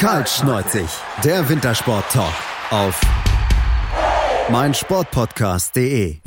[0.00, 0.88] Kaltschneuzig,
[1.22, 2.32] der Wintersport-Talk
[2.70, 2.98] auf
[4.50, 6.19] meinsportpodcast.de.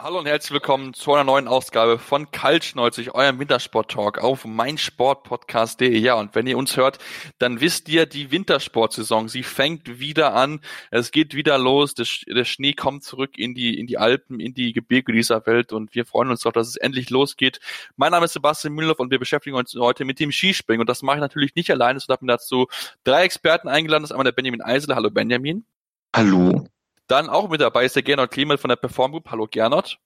[0.00, 5.98] Hallo und herzlich willkommen zu einer neuen Ausgabe von Kaltschneuzig, eurem Wintersport-Talk auf meinsportpodcast.de.
[5.98, 6.98] Ja, und wenn ihr uns hört,
[7.40, 10.60] dann wisst ihr, die Wintersportsaison, sie fängt wieder an.
[10.92, 11.94] Es geht wieder los.
[11.94, 15.72] Der, der, Schnee kommt zurück in die, in die Alpen, in die Gebirge dieser Welt
[15.72, 17.58] und wir freuen uns darauf, dass es endlich losgeht.
[17.96, 21.02] Mein Name ist Sebastian Mühlhoff und wir beschäftigen uns heute mit dem Skispringen und das
[21.02, 22.68] mache ich natürlich nicht alleine, sondern habe mir dazu
[23.02, 24.04] drei Experten eingeladen.
[24.04, 24.94] Das ist einmal der Benjamin Eisele.
[24.94, 25.64] Hallo Benjamin.
[26.14, 26.68] Hallo.
[27.08, 29.30] Dann auch mit dabei ist der Gernot Kliemann von der Perform Group.
[29.30, 29.98] Hallo Gernot.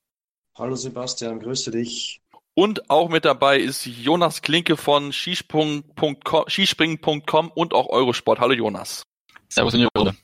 [0.57, 2.21] Hallo Sebastian, grüße dich.
[2.55, 8.39] Und auch mit dabei ist Jonas Klinke von skispringen.com und auch Eurosport.
[8.39, 9.03] Hallo Jonas.
[9.49, 10.15] Servus in die Runde.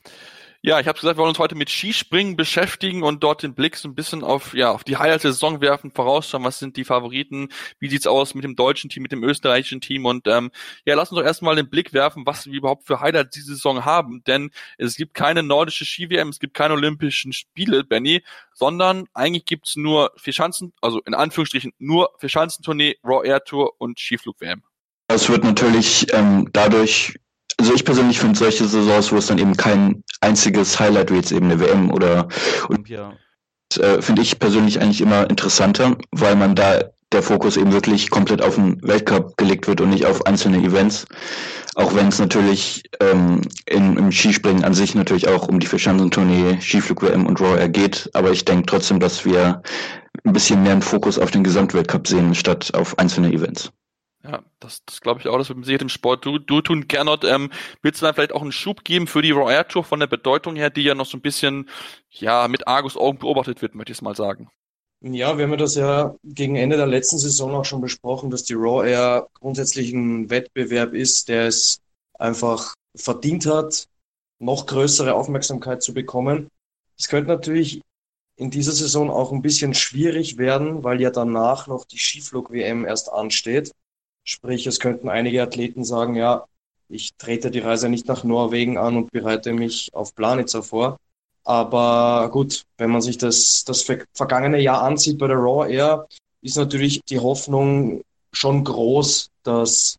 [0.60, 3.76] Ja, ich habe gesagt, wir wollen uns heute mit Skispringen beschäftigen und dort den Blick
[3.76, 6.82] so ein bisschen auf ja auf die Highlights der Saison werfen, vorausschauen, was sind die
[6.82, 10.50] Favoriten, wie sieht's aus mit dem deutschen Team, mit dem österreichischen Team und ähm,
[10.84, 13.84] ja, lass uns doch erstmal den Blick werfen, was wir überhaupt für Highlights diese Saison
[13.84, 19.44] haben, denn es gibt keine nordische Ski-WM, es gibt keine Olympischen Spiele, Benny, sondern eigentlich
[19.44, 24.64] gibt's nur vier Schanzen, also in Anführungsstrichen nur vier Schanzentournee, Raw Air Tour und Skiflug-WM.
[25.06, 27.14] Es wird natürlich ähm, dadurch
[27.58, 31.32] also ich persönlich finde solche Saisons, wo es dann eben kein einziges Highlight wie jetzt
[31.32, 32.28] eben eine WM oder
[32.68, 33.14] Olympia,
[33.78, 38.42] äh, finde ich persönlich eigentlich immer interessanter, weil man da der Fokus eben wirklich komplett
[38.42, 41.06] auf den Weltcup gelegt wird und nicht auf einzelne Events.
[41.74, 46.58] Auch wenn es natürlich ähm, in, im Skispringen an sich natürlich auch um die Verschanzentournee,
[46.60, 48.10] Skiflug-WM und Raw Air geht.
[48.14, 49.62] Aber ich denke trotzdem, dass wir
[50.24, 53.70] ein bisschen mehr einen Fokus auf den Gesamtweltcup sehen, statt auf einzelne Events.
[54.28, 56.86] Ja, das, das glaube ich auch, das wird man sich im Sport du, du tun.
[56.86, 59.84] Gernot, ähm, willst du dann vielleicht auch einen Schub geben für die Raw Air Tour
[59.84, 61.70] von der Bedeutung her, die ja noch so ein bisschen,
[62.10, 64.50] ja, mit Argus Augen beobachtet wird, möchte ich es mal sagen.
[65.00, 68.54] Ja, wir haben das ja gegen Ende der letzten Saison auch schon besprochen, dass die
[68.54, 71.80] Raw Air grundsätzlich ein Wettbewerb ist, der es
[72.18, 73.86] einfach verdient hat,
[74.40, 76.48] noch größere Aufmerksamkeit zu bekommen.
[76.98, 77.80] Es könnte natürlich
[78.36, 83.10] in dieser Saison auch ein bisschen schwierig werden, weil ja danach noch die Skiflug-WM erst
[83.10, 83.72] ansteht.
[84.30, 86.44] Sprich, es könnten einige Athleten sagen, ja,
[86.90, 90.98] ich trete die Reise nicht nach Norwegen an und bereite mich auf Planitzer vor.
[91.44, 96.06] Aber gut, wenn man sich das, das vergangene Jahr ansieht bei der Raw Air,
[96.42, 99.96] ist natürlich die Hoffnung schon groß, dass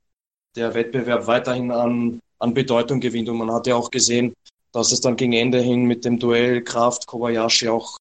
[0.56, 3.29] der Wettbewerb weiterhin an, an Bedeutung gewinnt.
[3.29, 4.35] Und man hat ja auch gesehen,
[4.72, 7.97] dass es dann gegen Ende hin mit dem Duell Kraft Kobayashi auch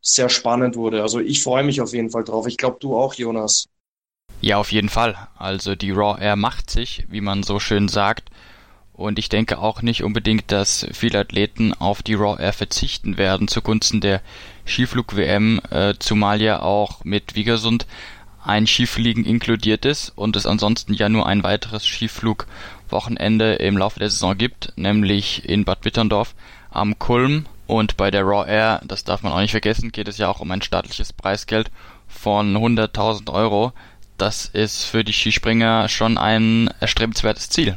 [0.00, 1.02] sehr spannend wurde.
[1.02, 2.48] Also ich freue mich auf jeden Fall drauf.
[2.48, 3.68] Ich glaube, du auch, Jonas.
[4.40, 5.16] Ja, auf jeden Fall.
[5.36, 8.30] Also die Raw Air macht sich, wie man so schön sagt.
[8.94, 13.48] Und ich denke auch nicht unbedingt, dass viele Athleten auf die Raw Air verzichten werden
[13.48, 14.20] zugunsten der
[14.66, 17.86] Skiflug-WM, äh, zumal ja auch mit Wiegersund
[18.44, 24.10] ein Skifliegen inkludiert ist und es ansonsten ja nur ein weiteres Skiflug-Wochenende im Laufe der
[24.10, 26.34] Saison gibt, nämlich in Bad Witterndorf
[26.70, 27.46] am Kulm.
[27.66, 30.40] Und bei der Raw Air, das darf man auch nicht vergessen, geht es ja auch
[30.40, 31.70] um ein staatliches Preisgeld
[32.08, 33.72] von 100.000 Euro,
[34.20, 37.76] das ist für die Skispringer schon ein erstrebenswertes Ziel.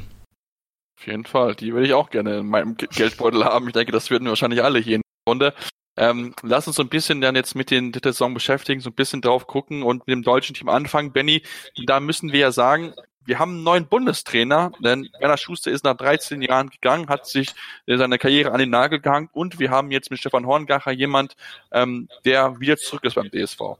[0.98, 3.68] Auf jeden Fall, die würde ich auch gerne in meinem Geldbeutel haben.
[3.68, 5.54] Ich denke, das würden wahrscheinlich alle hier in der Runde.
[5.96, 8.96] Ähm, lass uns so ein bisschen dann jetzt mit den der Saison beschäftigen, so ein
[8.96, 11.12] bisschen drauf gucken und mit dem deutschen Team anfangen.
[11.12, 11.44] Benny,
[11.86, 12.94] da müssen wir ja sagen,
[13.26, 17.54] wir haben einen neuen Bundestrainer, denn Werner Schuster ist nach 13 Jahren gegangen, hat sich
[17.86, 21.36] seine Karriere an den Nagel gehangen und wir haben jetzt mit Stefan Horngacher jemand,
[21.72, 23.78] ähm, der wieder zurück ist beim DSV.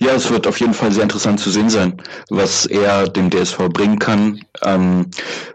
[0.00, 2.00] Ja, es wird auf jeden Fall sehr interessant zu sehen sein,
[2.30, 5.06] was er dem DSV bringen kann, ähm,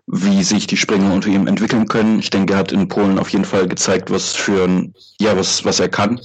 [0.08, 2.20] wie sich die Springer unter ihm entwickeln können.
[2.20, 5.64] Ich denke, er hat in Polen auf jeden Fall gezeigt, was für ein, ja, was,
[5.64, 6.20] was er kann.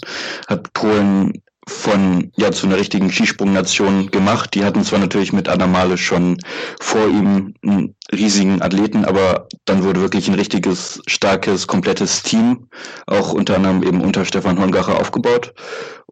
[0.49, 1.33] Hat Polen
[1.69, 4.55] von ja zu einer richtigen Skisprungnation gemacht.
[4.55, 6.39] Die hatten zwar natürlich mit Adam Male schon
[6.81, 12.69] vor ihm einen riesigen Athleten, aber dann wurde wirklich ein richtiges, starkes, komplettes Team,
[13.07, 15.53] auch unter anderem eben unter Stefan Hongacher aufgebaut.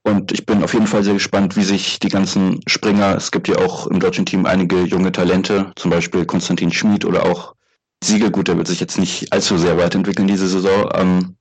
[0.06, 3.49] Und ich bin auf jeden Fall sehr gespannt, wie sich die ganzen Springer, es gibt
[3.49, 7.56] ja auch im deutschen Team einige junge Talente, zum Beispiel Konstantin Schmid oder auch
[8.04, 8.31] Siegel.
[8.31, 10.89] Gut, der wird sich jetzt nicht allzu sehr weiterentwickeln diese Saison.
[10.95, 11.36] Ähm,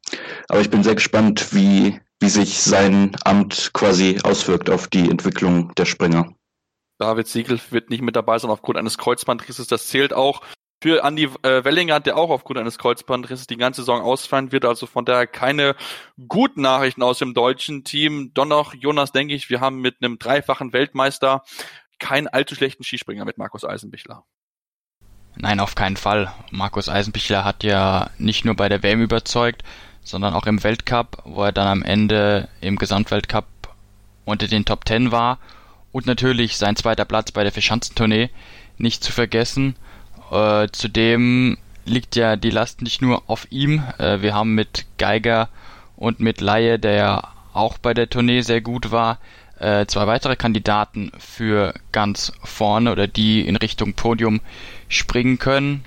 [0.49, 5.71] aber ich bin sehr gespannt, wie, wie sich sein Amt quasi auswirkt auf die Entwicklung
[5.75, 6.33] der Springer.
[6.97, 9.67] David Siegel wird nicht mit dabei sein aufgrund eines Kreuzbandrisses.
[9.67, 10.41] Das zählt auch
[10.81, 14.65] für Andy äh, Wellinger, der auch aufgrund eines Kreuzbandrisses die ganze Saison ausfallen wird.
[14.65, 15.75] Also von daher keine
[16.27, 18.33] guten Nachrichten aus dem deutschen Team.
[18.35, 21.43] Dennoch, Jonas, denke ich, wir haben mit einem dreifachen Weltmeister
[21.99, 24.23] keinen allzu schlechten Skispringer mit Markus Eisenbichler.
[25.37, 26.33] Nein, auf keinen Fall.
[26.51, 29.63] Markus Eisenbichler hat ja nicht nur bei der WM überzeugt,
[30.01, 33.45] sondern auch im Weltcup, wo er dann am Ende im Gesamtweltcup
[34.23, 35.39] unter den Top Ten war.
[35.91, 38.29] Und natürlich sein zweiter Platz bei der Verschanzentournee
[38.77, 39.75] nicht zu vergessen.
[40.31, 43.83] Äh, zudem liegt ja die Last nicht nur auf ihm.
[43.97, 45.49] Äh, wir haben mit Geiger
[45.95, 49.19] und mit Laie, der ja auch bei der Tournee sehr gut war,
[49.59, 54.41] äh, zwei weitere Kandidaten für ganz vorne oder die in Richtung Podium
[54.89, 55.85] springen können.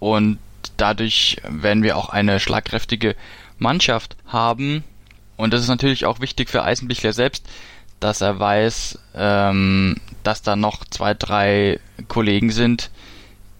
[0.00, 0.38] Und
[0.76, 3.14] dadurch werden wir auch eine schlagkräftige
[3.58, 4.84] Mannschaft haben.
[5.36, 7.48] Und das ist natürlich auch wichtig für Eisenbichler selbst,
[8.04, 12.90] dass er weiß, ähm, dass da noch zwei, drei Kollegen sind,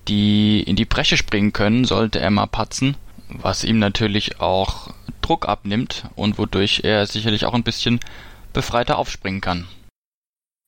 [0.07, 2.95] die in die Bresche springen können, sollte er mal patzen,
[3.31, 4.91] was ihm natürlich auch
[5.23, 8.01] Druck abnimmt und wodurch er sicherlich auch ein bisschen
[8.53, 9.67] befreiter aufspringen kann.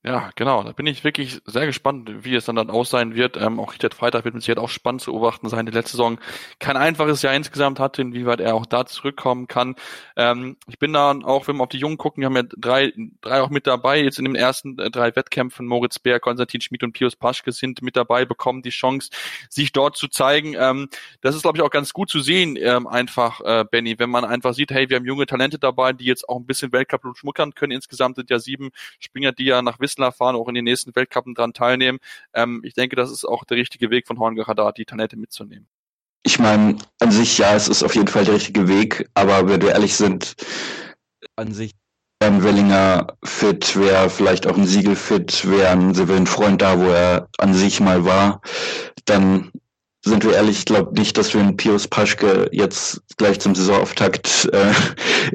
[0.07, 0.63] Ja, genau.
[0.63, 3.37] Da bin ich wirklich sehr gespannt, wie es dann, dann aussehen wird.
[3.37, 5.67] Ähm, auch Richard Freitag wird mit Sicherheit auch spannend zu beobachten sein.
[5.67, 6.21] Die letzte Saison
[6.61, 9.75] kein einfaches Jahr insgesamt hatte, inwieweit er auch da zurückkommen kann.
[10.17, 12.93] Ähm, ich bin da auch, wenn wir auf die Jungen gucken, wir haben ja drei,
[13.21, 14.01] drei auch mit dabei.
[14.01, 17.83] Jetzt in den ersten äh, drei Wettkämpfen, Moritz Bär, Konstantin Schmid und Pius Paschke sind
[17.83, 19.11] mit dabei, bekommen die Chance,
[19.51, 20.55] sich dort zu zeigen.
[20.57, 20.89] Ähm,
[21.21, 24.25] das ist, glaube ich, auch ganz gut zu sehen, ähm, einfach, äh, Benny, wenn man
[24.25, 27.57] einfach sieht, hey, wir haben junge Talente dabei, die jetzt auch ein bisschen Weltcup schmuckern
[27.57, 27.73] können.
[27.73, 28.71] Insgesamt sind ja sieben
[29.01, 31.99] Springer, die ja nach Wissen Whistler fahren, auch in den nächsten Weltcupen dran teilnehmen.
[32.35, 35.67] Ähm, ich denke, das ist auch der richtige Weg von Horngacher da, die Talente mitzunehmen.
[36.23, 39.63] Ich meine, an sich ja, es ist auf jeden Fall der richtige Weg, aber wenn
[39.63, 40.35] wir ehrlich sind,
[41.37, 41.73] an sich
[42.21, 46.79] wäre ein Wellinger fit, wäre vielleicht auch ein Siegel fit, wäre ein Severin Freund da,
[46.79, 48.41] wo er an sich mal war,
[49.05, 49.53] dann
[50.07, 54.49] sind wir ehrlich, ich glaube nicht, dass wir einen Pius Paschke jetzt gleich zum Saisonauftakt
[54.53, 54.73] äh,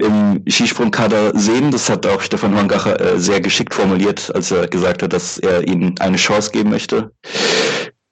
[0.02, 1.72] im Skisprungkader sehen.
[1.72, 5.68] Das hat auch Stefan Horngacher äh, sehr geschickt formuliert, als er gesagt hat, dass er
[5.68, 7.12] ihnen eine Chance geben möchte.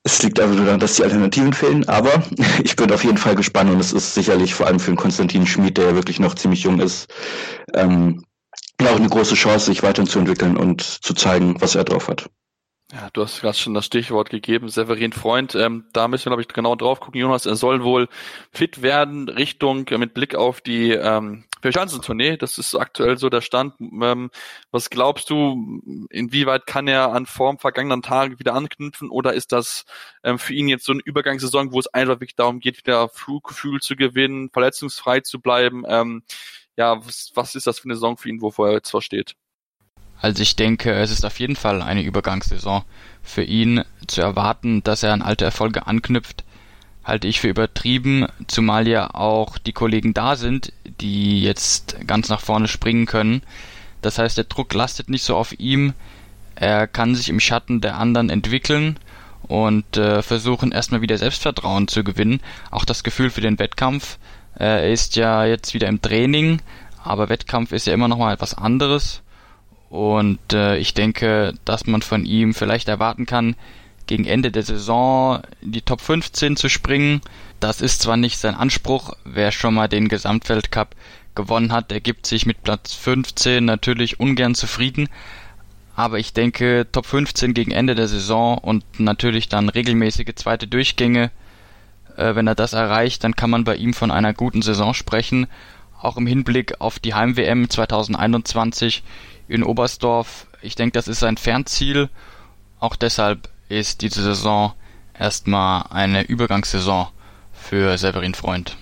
[0.03, 2.23] Es liegt einfach nur daran, dass die Alternativen fehlen, aber
[2.63, 5.47] ich bin auf jeden Fall gespannt und es ist sicherlich vor allem für einen Konstantin
[5.47, 7.07] Schmid, der ja wirklich noch ziemlich jung ist,
[7.73, 8.21] ähm,
[8.81, 12.29] auch eine große Chance, sich weiterzuentwickeln und zu zeigen, was er drauf hat.
[12.91, 15.53] Ja, du hast gerade schon das Stichwort gegeben, Severin Freund.
[15.53, 17.21] Ähm, da müssen wir, glaube ich, genau drauf gucken.
[17.21, 18.07] Jonas, er soll wohl
[18.51, 22.37] fit werden Richtung äh, mit Blick auf die ähm, Schanzentournee.
[22.37, 23.75] Das ist aktuell so der Stand.
[23.79, 24.31] Ähm,
[24.71, 29.85] was glaubst du, inwieweit kann er an Form vergangenen Tage wieder anknüpfen oder ist das
[30.23, 33.81] ähm, für ihn jetzt so eine Übergangssaison, wo es einfach wirklich darum geht, wieder Fluggefühl
[33.81, 35.83] zu gewinnen, verletzungsfrei zu bleiben?
[35.87, 36.23] Ähm,
[36.75, 39.35] ja, was, was ist das für eine Saison für ihn, wovor er jetzt versteht?
[40.21, 42.83] Also ich denke, es ist auf jeden Fall eine Übergangssaison.
[43.23, 46.43] Für ihn zu erwarten, dass er an alte Erfolge anknüpft,
[47.03, 52.41] halte ich für übertrieben, zumal ja auch die Kollegen da sind, die jetzt ganz nach
[52.41, 53.41] vorne springen können.
[54.01, 55.93] Das heißt, der Druck lastet nicht so auf ihm.
[56.55, 58.97] Er kann sich im Schatten der anderen entwickeln
[59.43, 62.41] und äh, versuchen erstmal wieder Selbstvertrauen zu gewinnen.
[62.71, 64.17] Auch das Gefühl für den Wettkampf.
[64.55, 66.61] Er ist ja jetzt wieder im Training,
[67.03, 69.21] aber Wettkampf ist ja immer noch mal etwas anderes.
[69.89, 73.55] Und äh, ich denke, dass man von ihm vielleicht erwarten kann,
[74.05, 77.21] gegen Ende der Saison in die Top 15 zu springen.
[77.59, 80.95] Das ist zwar nicht sein Anspruch, wer schon mal den Gesamtweltcup
[81.35, 85.09] gewonnen hat, der gibt sich mit Platz 15 natürlich ungern zufrieden.
[85.95, 91.29] Aber ich denke, Top 15 gegen Ende der Saison und natürlich dann regelmäßige zweite Durchgänge,
[92.17, 95.47] äh, wenn er das erreicht, dann kann man bei ihm von einer guten Saison sprechen.
[96.01, 99.03] Auch im Hinblick auf die Heim-WM 2021
[99.49, 100.47] in Oberstdorf.
[100.61, 102.09] Ich denke, das ist sein Fernziel.
[102.79, 104.73] Auch deshalb ist diese Saison
[105.13, 107.07] erstmal eine Übergangssaison
[107.51, 108.77] für Severin Freund.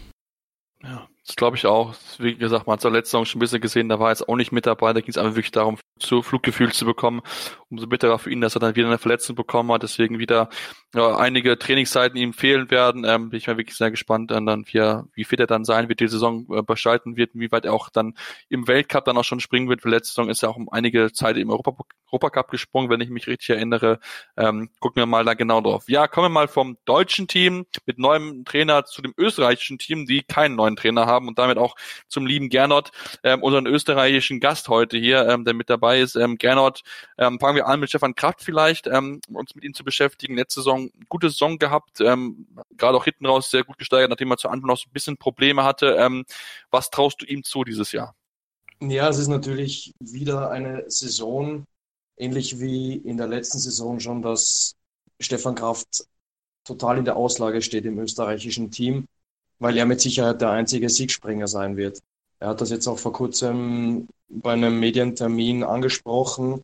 [0.84, 1.96] Ja, das glaube ich auch.
[2.20, 4.36] Wie gesagt, man hat es letzte Saison schon ein bisschen gesehen, da war jetzt auch
[4.36, 4.94] nicht mit dabei.
[4.94, 7.22] Da ging es einfach wirklich darum, zu Fluggefühl zu bekommen.
[7.70, 10.50] Umso bitterer für ihn, dass er dann wieder eine Verletzung bekommen hat, deswegen wieder
[10.96, 13.04] ja, einige Trainingszeiten ihm fehlen werden.
[13.06, 15.66] Ähm, bin ich mal wirklich sehr gespannt, dann, dann wie, er, wie fit er dann
[15.66, 18.16] sein wird, die Saison äh, beschalten wird, wie weit er auch dann
[18.50, 19.82] im Weltcup dann auch schon springen wird.
[19.82, 23.10] Für letzte Saison ist er auch um einige Zeit im Europa Europacup gesprungen, wenn ich
[23.10, 24.00] mich richtig erinnere.
[24.38, 25.86] Ähm, gucken wir mal da genau drauf.
[25.88, 30.24] Ja, kommen wir mal vom deutschen Team mit neuem Trainer zu dem österreichischen Team, die
[30.24, 31.76] keinen neuen Trainer haben und damit auch
[32.08, 32.92] zum lieben Gernot,
[33.24, 36.16] ähm, unseren österreichischen Gast heute hier, ähm, der mit dabei ist.
[36.16, 36.82] Ähm, Gernot,
[37.18, 40.36] ähm, fangen wir an mit Stefan Kraft vielleicht, ähm, uns mit ihm zu beschäftigen.
[40.36, 40.77] Letzte Saison,
[41.10, 44.68] gute Saison gehabt, ähm, gerade auch hinten raus sehr gut gesteigert, nachdem er zu Anfang
[44.68, 45.96] noch so ein bisschen Probleme hatte.
[46.00, 46.26] Ähm,
[46.72, 48.16] was traust du ihm zu dieses Jahr?
[48.80, 51.66] Ja, es ist natürlich wieder eine Saison,
[52.18, 54.76] ähnlich wie in der letzten Saison schon, dass
[55.20, 56.06] Stefan Kraft
[56.64, 59.06] total in der Auslage steht im österreichischen Team,
[59.60, 62.00] weil er mit Sicherheit der einzige Siegspringer sein wird.
[62.40, 66.62] Er hat das jetzt auch vor kurzem bei einem Medientermin angesprochen,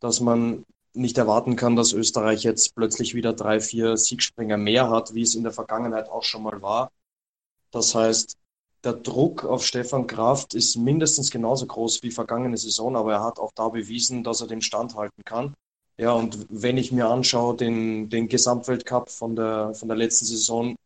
[0.00, 0.64] dass man
[0.96, 5.34] nicht erwarten kann, dass Österreich jetzt plötzlich wieder drei, vier Siegspringer mehr hat, wie es
[5.34, 6.90] in der Vergangenheit auch schon mal war.
[7.70, 8.36] Das heißt,
[8.84, 13.38] der Druck auf Stefan Kraft ist mindestens genauso groß wie vergangene Saison, aber er hat
[13.38, 15.54] auch da bewiesen, dass er den Stand halten kann.
[15.98, 20.76] Ja, und wenn ich mir anschaue, den, den Gesamtweltcup von der, von der letzten Saison,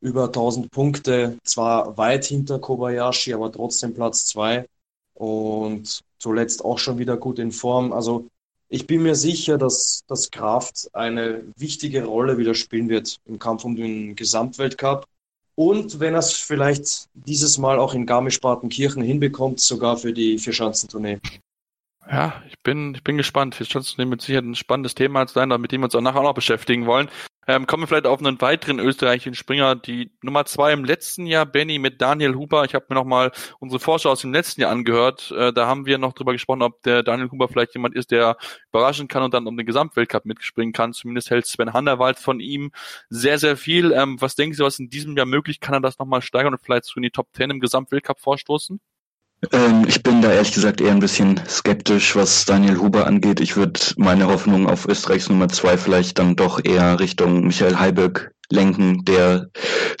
[0.00, 4.66] über 1000 Punkte, zwar weit hinter Kobayashi, aber trotzdem Platz zwei
[5.14, 7.92] und zuletzt auch schon wieder gut in Form.
[7.92, 8.26] Also
[8.74, 13.64] ich bin mir sicher, dass, dass Kraft eine wichtige Rolle wieder spielen wird im Kampf
[13.64, 15.06] um den Gesamtweltcup.
[15.54, 21.20] Und wenn er es vielleicht dieses Mal auch in Garmisch-Partenkirchen hinbekommt, sogar für die Vierschanzentournee.
[22.10, 23.54] Ja, ich bin, ich bin gespannt.
[23.54, 26.34] Vierschanzentournee mit Sicherheit ein spannendes Thema sein, mit dem wir uns auch nachher auch noch
[26.34, 27.08] beschäftigen wollen.
[27.46, 31.44] Ähm, kommen wir vielleicht auf einen weiteren österreichischen Springer, die Nummer zwei im letzten Jahr,
[31.44, 32.64] Benny mit Daniel Huber.
[32.64, 35.30] Ich habe mir nochmal unsere Vorschau aus dem letzten Jahr angehört.
[35.30, 38.36] Äh, da haben wir noch drüber gesprochen, ob der Daniel Huber vielleicht jemand ist, der
[38.70, 40.94] überraschen kann und dann um den Gesamtweltcup mitspringen kann.
[40.94, 42.70] Zumindest hält Sven Handerwald von ihm
[43.10, 43.92] sehr, sehr viel.
[43.92, 45.60] Ähm, was denken Sie, was in diesem Jahr möglich?
[45.60, 48.80] Kann er das nochmal steigern und vielleicht so in die Top Ten im Gesamtweltcup vorstoßen?
[49.52, 53.40] Ähm, ich bin da ehrlich gesagt eher ein bisschen skeptisch, was Daniel Huber angeht.
[53.40, 58.32] Ich würde meine Hoffnung auf Österreichs Nummer zwei vielleicht dann doch eher Richtung Michael Heiberg
[58.50, 59.48] lenken, der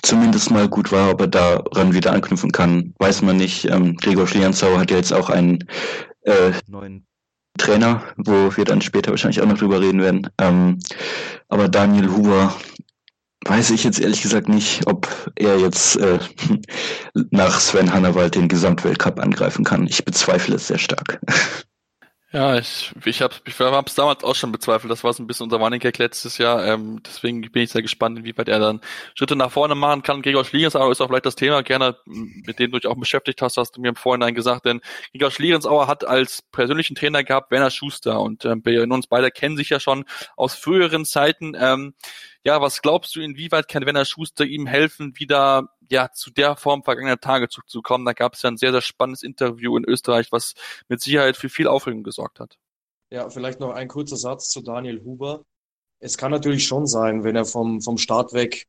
[0.02, 3.64] zumindest mal gut war, aber daran wieder anknüpfen kann, weiß man nicht.
[3.66, 5.64] Ähm, Gregor Schlieranzauer hat ja jetzt auch einen
[6.22, 7.06] äh, neuen
[7.58, 10.28] Trainer, wo wir dann später wahrscheinlich auch noch drüber reden werden.
[10.38, 10.78] Ähm,
[11.48, 12.54] aber Daniel Huber
[13.46, 15.03] weiß ich jetzt ehrlich gesagt nicht, ob
[15.36, 16.18] er jetzt äh,
[17.30, 19.86] nach Sven Hannawald den Gesamtweltcup angreifen kann.
[19.86, 21.20] Ich bezweifle es sehr stark.
[22.34, 24.90] Ja, ich, ich habe ich hab's damals auch schon bezweifelt.
[24.90, 26.66] Das war so ein bisschen unser Running Gag letztes Jahr.
[26.66, 28.80] Ähm, deswegen bin ich sehr gespannt, inwieweit er dann
[29.14, 30.20] Schritte nach vorne machen kann.
[30.20, 33.56] Gregor Schlierensauer ist auch vielleicht das Thema, gerne mit dem du dich auch beschäftigt hast,
[33.56, 34.66] hast du mir im Vorhinein gesagt.
[34.66, 34.80] Denn
[35.12, 39.56] Gregor Schlierensauer hat als persönlichen Trainer gehabt Werner Schuster und ähm, wir uns beide kennen
[39.56, 40.04] sich ja schon
[40.36, 41.56] aus früheren Zeiten.
[41.56, 41.94] Ähm,
[42.44, 46.82] ja, was glaubst du, inwieweit kann Werner Schuster ihm helfen, wieder ja zu der Form
[46.82, 48.04] vergangener Tage zu, kommen?
[48.04, 50.54] Da gab es ja ein sehr, sehr spannendes Interview in Österreich, was
[50.88, 52.58] mit Sicherheit für viel Aufregung gesorgt hat.
[53.10, 55.42] Ja, vielleicht noch ein kurzer Satz zu Daniel Huber.
[56.00, 58.66] Es kann natürlich schon sein, wenn er vom, vom Start weg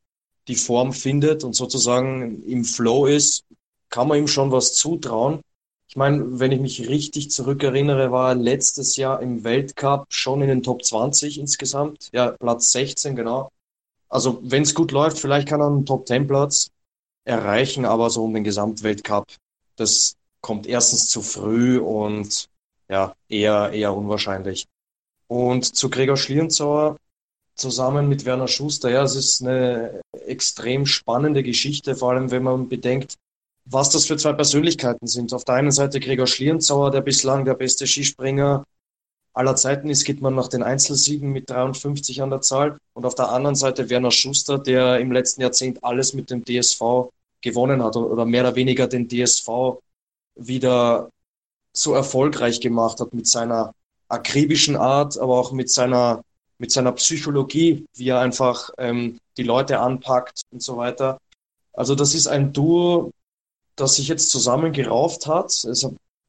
[0.48, 3.44] die Form findet und sozusagen im Flow ist,
[3.90, 5.42] kann man ihm schon was zutrauen.
[5.88, 10.48] Ich meine, wenn ich mich richtig zurückerinnere, war er letztes Jahr im Weltcup schon in
[10.48, 12.08] den Top 20 insgesamt.
[12.12, 13.50] Ja, Platz 16, genau.
[14.08, 16.70] Also wenn es gut läuft, vielleicht kann er einen Top-10-Platz
[17.24, 19.26] erreichen, aber so um den Gesamtweltcup,
[19.76, 22.48] das kommt erstens zu früh und
[22.88, 24.66] ja, eher, eher unwahrscheinlich.
[25.26, 26.96] Und zu Gregor Schlierenzauer
[27.56, 32.68] zusammen mit Werner Schuster, ja, es ist eine extrem spannende Geschichte, vor allem wenn man
[32.68, 33.16] bedenkt,
[33.64, 35.32] was das für zwei Persönlichkeiten sind.
[35.32, 38.64] Auf der einen Seite Gregor Schlierenzauer, der bislang der beste Skispringer
[39.36, 42.78] aller Zeiten ist, geht man nach den Einzelsiegen mit 53 an der Zahl.
[42.94, 47.10] Und auf der anderen Seite Werner Schuster, der im letzten Jahrzehnt alles mit dem DSV
[47.42, 49.78] gewonnen hat oder mehr oder weniger den DSV
[50.36, 51.10] wieder
[51.74, 53.74] so erfolgreich gemacht hat mit seiner
[54.08, 56.22] akribischen Art, aber auch mit seiner,
[56.56, 61.18] mit seiner Psychologie, wie er einfach ähm, die Leute anpackt und so weiter.
[61.74, 63.10] Also das ist ein Duo,
[63.76, 65.50] das sich jetzt zusammengerauft hat.
[65.50, 65.86] Es,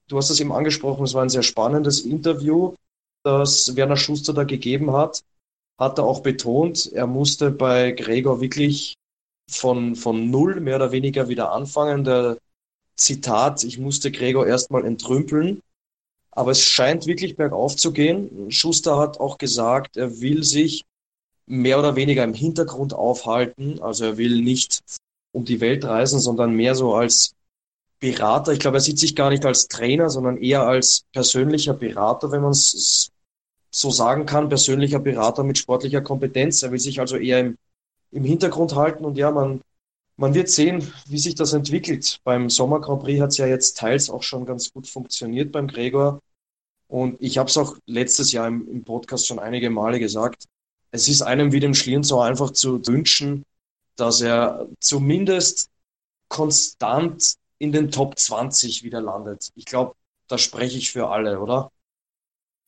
[0.10, 2.74] du hast es eben angesprochen, es war ein sehr spannendes Interview
[3.27, 5.24] das Werner Schuster da gegeben hat,
[5.77, 8.96] hat er auch betont, er musste bei Gregor wirklich
[9.50, 12.03] von, von null mehr oder weniger wieder anfangen.
[12.03, 12.38] Der
[12.96, 15.62] Zitat, ich musste Gregor erstmal entrümpeln.
[16.31, 18.51] Aber es scheint wirklich bergauf zu gehen.
[18.51, 20.84] Schuster hat auch gesagt, er will sich
[21.48, 23.81] mehr oder weniger im Hintergrund aufhalten.
[23.81, 24.81] Also er will nicht
[25.31, 27.34] um die Welt reisen, sondern mehr so als
[28.00, 28.51] Berater.
[28.51, 32.41] Ich glaube, er sieht sich gar nicht als Trainer, sondern eher als persönlicher Berater, wenn
[32.41, 33.10] man es
[33.77, 36.63] so sagen kann, persönlicher Berater mit sportlicher Kompetenz.
[36.63, 37.57] Er will sich also eher im,
[38.12, 39.62] im Hintergrund halten und ja, man,
[40.15, 42.19] man wird sehen, wie sich das entwickelt.
[42.24, 45.67] Beim Sommer Grand Prix hat es ja jetzt teils auch schon ganz gut funktioniert beim
[45.67, 46.19] Gregor.
[46.88, 50.46] Und ich habe es auch letztes Jahr im, im, Podcast schon einige Male gesagt.
[50.89, 53.43] Es ist einem wie dem Schlierenzauer einfach zu wünschen,
[53.96, 55.69] dass er zumindest
[56.29, 59.51] konstant in den Top 20 wieder landet.
[59.53, 59.93] Ich glaube,
[60.27, 61.72] da spreche ich für alle, oder?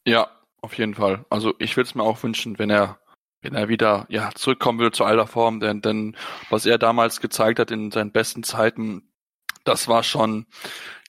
[0.05, 0.29] Ja,
[0.61, 1.25] auf jeden Fall.
[1.29, 2.99] Also ich würde es mir auch wünschen, wenn er,
[3.41, 6.15] wenn er wieder ja zurückkommen würde zu alter Form, denn, denn
[6.49, 9.03] was er damals gezeigt hat in seinen besten Zeiten,
[9.63, 10.45] das war schon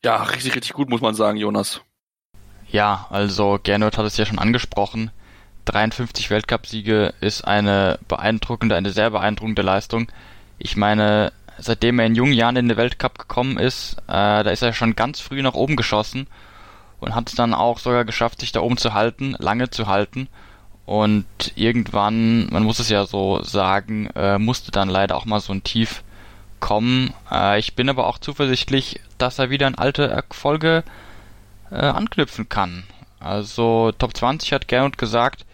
[0.05, 1.83] ja richtig, richtig gut, muss man sagen, Jonas.
[2.69, 5.11] Ja, also Gernot hat es ja schon angesprochen.
[5.65, 10.11] 53 Weltcupsiege ist eine beeindruckende, eine sehr beeindruckende Leistung.
[10.59, 14.63] Ich meine, seitdem er in jungen Jahren in den Weltcup gekommen ist, äh, da ist
[14.63, 16.27] er schon ganz früh nach oben geschossen
[17.01, 20.29] und hat es dann auch sogar geschafft, sich da oben zu halten, lange zu halten.
[20.87, 25.53] Und irgendwann, man muss es ja so sagen, äh, musste dann leider auch mal so
[25.53, 26.03] ein Tief
[26.59, 27.15] kommen.
[27.31, 30.85] Äh, ich bin aber auch zuversichtlich, dass er wieder an alte Erfolge
[31.71, 32.85] äh, anknüpfen kann.
[33.21, 35.45] Also Top 20 hat Gernot gesagt,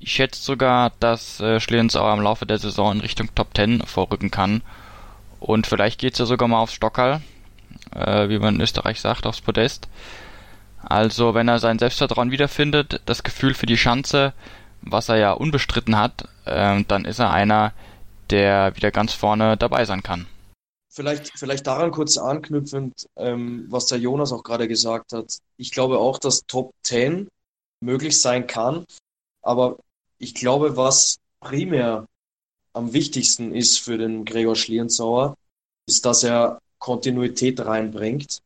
[0.00, 4.30] Ich schätze sogar, dass äh, Schlierenzauer im Laufe der Saison in Richtung Top 10 vorrücken
[4.30, 4.62] kann.
[5.40, 7.22] Und vielleicht geht's ja sogar mal aufs Stockerl,
[7.94, 9.88] äh, wie man in Österreich sagt, aufs Podest.
[10.86, 14.32] Also wenn er sein Selbstvertrauen wiederfindet, das Gefühl für die Schanze,
[14.82, 17.72] was er ja unbestritten hat, äh, dann ist er einer,
[18.30, 20.26] der wieder ganz vorne dabei sein kann.
[20.88, 25.38] Vielleicht, vielleicht daran kurz anknüpfend, ähm, was der Jonas auch gerade gesagt hat.
[25.56, 27.28] Ich glaube auch, dass Top 10
[27.80, 28.84] möglich sein kann,
[29.42, 29.76] aber
[30.18, 32.06] ich glaube, was primär
[32.72, 35.36] am wichtigsten ist für den Gregor Schlierenzauer,
[35.86, 38.40] ist, dass er Kontinuität reinbringt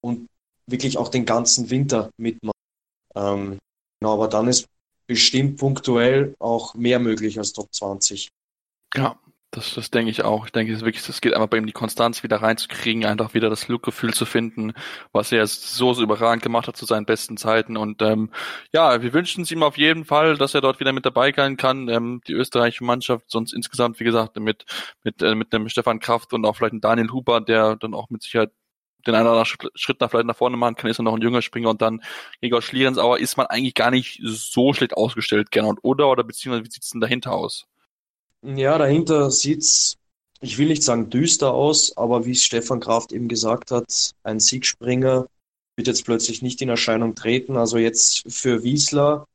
[0.00, 0.28] und
[0.66, 2.56] wirklich auch den ganzen Winter mitmacht.
[3.14, 3.58] Ähm,
[4.00, 4.66] genau, aber dann ist
[5.06, 8.28] bestimmt punktuell auch mehr möglich als Top 20.
[8.94, 9.18] Ja,
[9.54, 10.46] das, das denke ich auch.
[10.46, 13.34] Ich denke, es ist wirklich, es geht einfach bei ihm die Konstanz wieder reinzukriegen, einfach
[13.34, 14.72] wieder das Glückgefühl zu finden,
[15.12, 17.76] was er so, so überragend gemacht hat zu seinen besten Zeiten.
[17.76, 18.30] Und ähm,
[18.72, 21.56] ja, wir wünschen es ihm auf jeden Fall, dass er dort wieder mit dabei sein
[21.56, 21.88] kann.
[21.88, 24.64] Ähm, die österreichische Mannschaft, sonst insgesamt, wie gesagt, mit,
[25.04, 28.10] mit, äh, mit dem Stefan Kraft und auch vielleicht ein Daniel Huber, der dann auch
[28.10, 28.50] mit Sicherheit
[29.06, 31.22] den einen oder anderen Schritt nach vielleicht nach vorne machen kann, ist er noch ein
[31.22, 32.02] junger Springer und dann
[32.40, 36.08] Gregor Schlierensauer ist man eigentlich gar nicht so schlecht ausgestellt, Gernot, oder?
[36.08, 37.66] Oder beziehungsweise wie sieht's denn dahinter aus?
[38.42, 39.96] Ja, dahinter sieht's,
[40.40, 45.26] ich will nicht sagen düster aus, aber wie Stefan Kraft eben gesagt hat, ein Siegspringer
[45.76, 47.56] wird jetzt plötzlich nicht in Erscheinung treten.
[47.56, 49.26] Also jetzt für Wiesler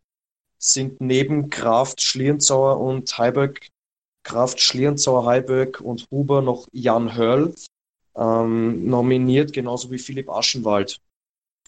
[0.57, 3.67] sind neben Kraft, Schlierenzauer und Heiberg,
[4.23, 7.55] Kraft, Schlierenzauer, Heiberg und Huber noch Jan Hörl
[8.15, 10.99] ähm, nominiert, genauso wie Philipp Aschenwald.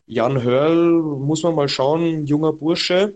[0.05, 3.15] Jan Hörl, muss man mal schauen, junger Bursche,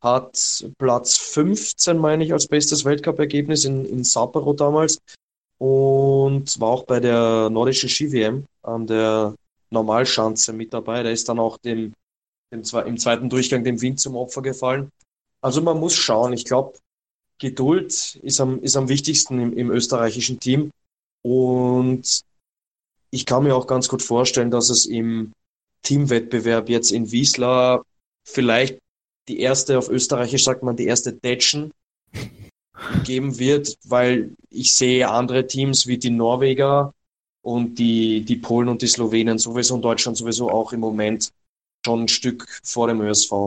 [0.00, 4.98] hat Platz 15, meine ich, als bestes Weltcup-Ergebnis in, in Sapporo damals
[5.58, 9.36] und war auch bei der nordischen Ski-WM an der
[9.70, 11.04] Normalschanze mit dabei.
[11.04, 11.94] Der ist dann auch dem,
[12.52, 14.90] dem, im zweiten Durchgang dem Wind zum Opfer gefallen.
[15.40, 16.32] Also man muss schauen.
[16.32, 16.72] Ich glaube,
[17.38, 20.72] Geduld ist am, ist am wichtigsten im, im österreichischen Team.
[21.22, 22.22] Und
[23.12, 25.32] ich kann mir auch ganz gut vorstellen, dass es im
[25.82, 27.84] Teamwettbewerb jetzt in Wiesla
[28.24, 28.78] vielleicht
[29.28, 31.72] die erste, auf Österreichisch sagt man, die erste Datchen
[33.04, 36.94] geben wird, weil ich sehe andere Teams wie die Norweger
[37.42, 41.32] und die, die Polen und die Slowenen sowieso und Deutschland sowieso auch im Moment
[41.84, 43.46] schon ein Stück vor dem ÖSV.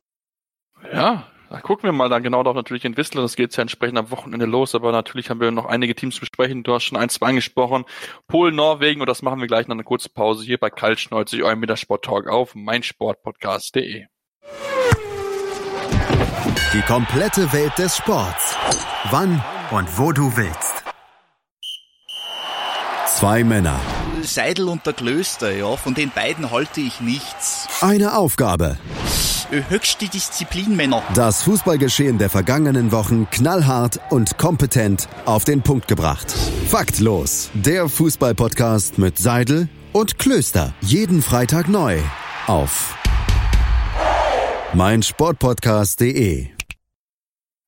[0.94, 3.22] Ja, da gucken wir mal dann genau doch natürlich in Whistler.
[3.22, 6.64] Das geht ja entsprechend am Wochenende los, aber natürlich haben wir noch einige Teams besprechen.
[6.64, 7.86] Du hast schon ein, zwei angesprochen.
[8.28, 11.44] Polen, Norwegen und das machen wir gleich nach einer kurzen Pause hier bei Kaltsch 90,
[11.44, 14.06] eurem Mittersport Talk auf meinsportpodcast.de.
[16.74, 18.58] Die komplette Welt des Sports.
[19.12, 20.84] Wann und wo du willst.
[23.08, 23.80] Zwei Männer.
[24.24, 27.68] Seidel und der Klöster, ja, von den beiden halte ich nichts.
[27.82, 28.78] Eine Aufgabe.
[29.52, 31.04] Höchste Disziplin, Männer.
[31.14, 36.32] Das Fußballgeschehen der vergangenen Wochen knallhart und kompetent auf den Punkt gebracht.
[36.32, 37.52] Faktlos.
[37.54, 40.74] Der Fußballpodcast mit Seidel und Klöster.
[40.82, 42.00] Jeden Freitag neu.
[42.48, 42.96] Auf
[44.74, 46.56] meinsportpodcast.de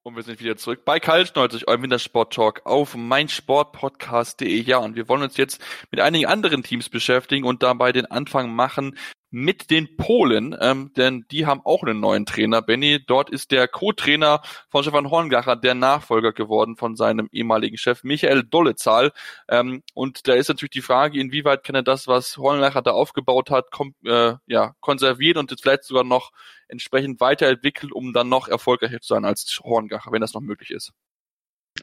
[0.08, 4.62] und wir sind wieder zurück bei Kalt 90, eurem Wintersport Talk auf meinsportpodcast.de.
[4.62, 5.62] Ja, und wir wollen uns jetzt
[5.92, 8.98] mit einigen anderen Teams beschäftigen und dabei den Anfang machen
[9.30, 12.62] mit den Polen, ähm, denn die haben auch einen neuen Trainer.
[12.62, 18.04] Benny, dort ist der Co-Trainer von Stefan Horngacher der Nachfolger geworden von seinem ehemaligen Chef
[18.04, 19.12] Michael Dollezahl.
[19.50, 23.50] Ähm, und da ist natürlich die Frage, inwieweit kann er das, was Horngacher da aufgebaut
[23.50, 26.32] hat, kom äh, ja, konservieren und jetzt vielleicht sogar noch
[26.70, 30.94] entsprechend weiterentwickeln, um dann noch erfolgreicher zu sein als Horngacher, wenn das noch möglich ist.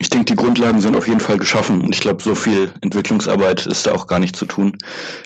[0.00, 3.66] Ich denke, die Grundlagen sind auf jeden Fall geschaffen und ich glaube, so viel Entwicklungsarbeit
[3.66, 4.76] ist da auch gar nicht zu tun.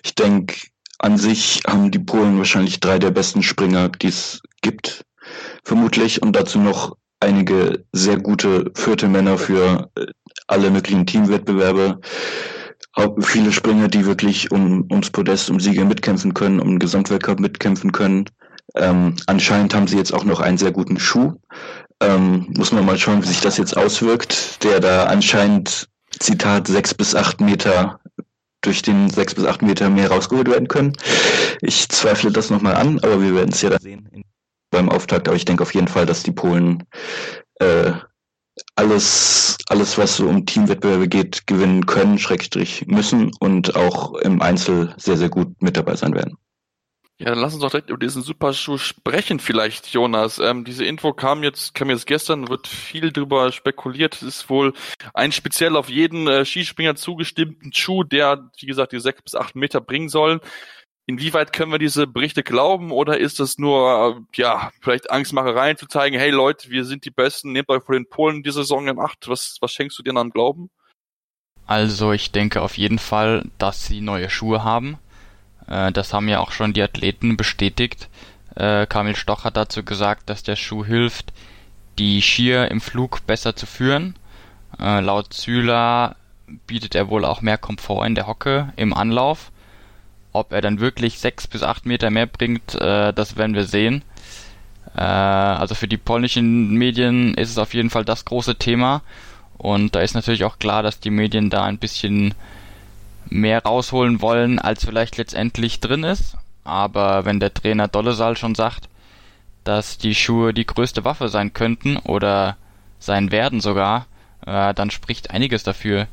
[0.04, 0.56] Ich denke,
[0.98, 5.04] an sich haben die Polen wahrscheinlich drei der besten Springer, die es gibt,
[5.64, 6.22] vermutlich.
[6.22, 10.06] Und dazu noch einige sehr gute vierte Männer für äh,
[10.46, 12.00] alle möglichen Teamwettbewerbe.
[13.20, 17.92] Viele Springer, die wirklich um, ums Podest, um Siege mitkämpfen können, um den Gesamtweltcup mitkämpfen
[17.92, 18.24] können.
[18.74, 21.34] Ähm, anscheinend haben sie jetzt auch noch einen sehr guten Schuh.
[22.00, 26.92] Ähm, muss man mal schauen, wie sich das jetzt auswirkt, der da anscheinend, Zitat, sechs
[26.94, 28.00] bis acht Meter
[28.62, 30.92] durch den sechs bis acht Meter mehr rausgeholt werden können.
[31.60, 34.08] Ich zweifle das nochmal an, aber wir werden es ja dann sehen
[34.70, 35.28] beim Auftakt.
[35.28, 36.84] Aber ich denke auf jeden Fall, dass die Polen
[37.60, 37.92] äh,
[38.76, 44.94] alles, alles, was so um Teamwettbewerbe geht, gewinnen können, Schrägstrich müssen und auch im Einzel
[44.96, 46.36] sehr, sehr gut mit dabei sein werden.
[47.20, 50.38] Ja, dann lass uns doch direkt über diesen Superschuh sprechen vielleicht, Jonas.
[50.38, 54.14] Ähm, diese Info kam jetzt, kam jetzt gestern, wird viel drüber spekuliert.
[54.14, 54.72] Es ist wohl
[55.14, 59.56] ein speziell auf jeden äh, Skispringer zugestimmten Schuh, der, wie gesagt, die sechs bis acht
[59.56, 60.40] Meter bringen soll.
[61.06, 66.18] Inwieweit können wir diese Berichte glauben oder ist das nur, ja, vielleicht Angstmachereien zu zeigen,
[66.18, 69.26] hey Leute, wir sind die Besten, nehmt euch vor den Polen diese Saison in Acht.
[69.26, 70.70] Was, was schenkst du dir an Glauben?
[71.66, 74.98] Also ich denke auf jeden Fall, dass sie neue Schuhe haben.
[75.68, 78.08] Äh, das haben ja auch schon die Athleten bestätigt.
[78.54, 81.32] Äh, Kamil Stoch hat dazu gesagt, dass der Schuh hilft,
[81.98, 84.14] die Skier im Flug besser zu führen.
[84.80, 86.16] Äh, laut Züler
[86.66, 89.50] bietet er wohl auch mehr Komfort in der Hocke im Anlauf.
[90.32, 94.02] Ob er dann wirklich sechs bis acht Meter mehr bringt, äh, das werden wir sehen.
[94.96, 99.02] Äh, also für die polnischen Medien ist es auf jeden Fall das große Thema.
[99.56, 102.34] Und da ist natürlich auch klar, dass die Medien da ein bisschen
[103.30, 106.36] mehr rausholen wollen, als vielleicht letztendlich drin ist.
[106.64, 108.88] Aber wenn der Trainer Dollesal schon sagt,
[109.64, 112.56] dass die Schuhe die größte Waffe sein könnten oder
[112.98, 114.06] sein werden sogar,
[114.46, 116.06] äh, dann spricht einiges dafür,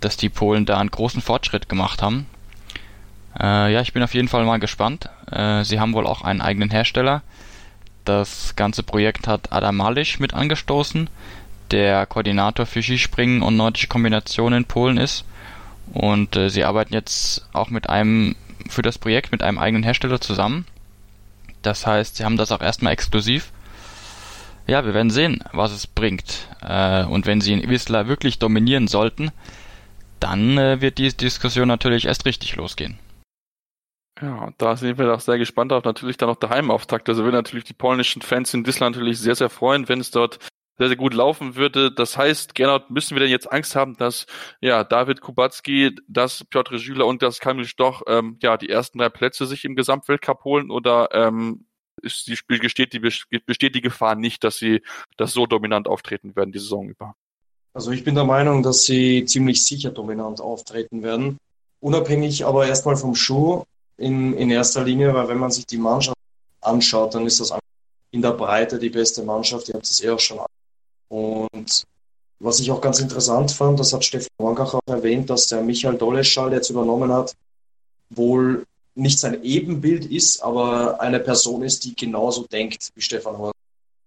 [0.00, 2.26] dass die Polen da einen großen Fortschritt gemacht haben.
[3.38, 5.08] Äh, ja, ich bin auf jeden Fall mal gespannt.
[5.30, 7.22] Äh, sie haben wohl auch einen eigenen Hersteller.
[8.04, 11.08] Das ganze Projekt hat Adam Malisch mit angestoßen,
[11.70, 15.24] der Koordinator für Skispringen und nordische Kombinationen in Polen ist.
[15.92, 18.36] Und äh, sie arbeiten jetzt auch mit einem,
[18.68, 20.66] für das Projekt mit einem eigenen Hersteller zusammen.
[21.62, 23.52] Das heißt, sie haben das auch erstmal exklusiv.
[24.66, 26.48] Ja, wir werden sehen, was es bringt.
[26.62, 29.30] Äh, und wenn sie in Whistler wirklich dominieren sollten,
[30.20, 32.98] dann äh, wird die Diskussion natürlich erst richtig losgehen.
[34.20, 37.08] Ja, da sind wir auch sehr gespannt auf natürlich dann noch der Heimauftakt.
[37.08, 40.38] Also wir natürlich die polnischen Fans in Whistler natürlich sehr, sehr freuen, wenn es dort
[40.78, 41.92] sehr, sehr gut laufen würde.
[41.92, 44.26] Das heißt, Gernot, müssen wir denn jetzt Angst haben, dass
[44.60, 49.08] ja David Kubacki, dass Piotr Schüler und das Kamil Stoch ähm, ja die ersten drei
[49.08, 51.66] Plätze sich im Gesamtweltcup holen oder ähm,
[52.00, 54.82] ist die, besteht, die, besteht die Gefahr nicht, dass sie
[55.16, 57.14] das so dominant auftreten werden die Saison über?
[57.74, 61.38] Also ich bin der Meinung, dass sie ziemlich sicher dominant auftreten werden.
[61.80, 63.64] Unabhängig aber erstmal vom Schuh
[63.96, 66.16] in, in erster Linie, weil wenn man sich die Mannschaft
[66.60, 67.52] anschaut, dann ist das
[68.10, 69.68] in der Breite die beste Mannschaft.
[69.68, 70.38] Ihr habt es eh auch schon
[71.12, 71.84] Und
[72.38, 75.98] was ich auch ganz interessant fand, das hat Stefan Horngach auch erwähnt, dass der Michael
[75.98, 77.34] Doleschall, der jetzt übernommen hat,
[78.08, 83.52] wohl nicht sein Ebenbild ist, aber eine Person ist, die genauso denkt wie Stefan Horngach.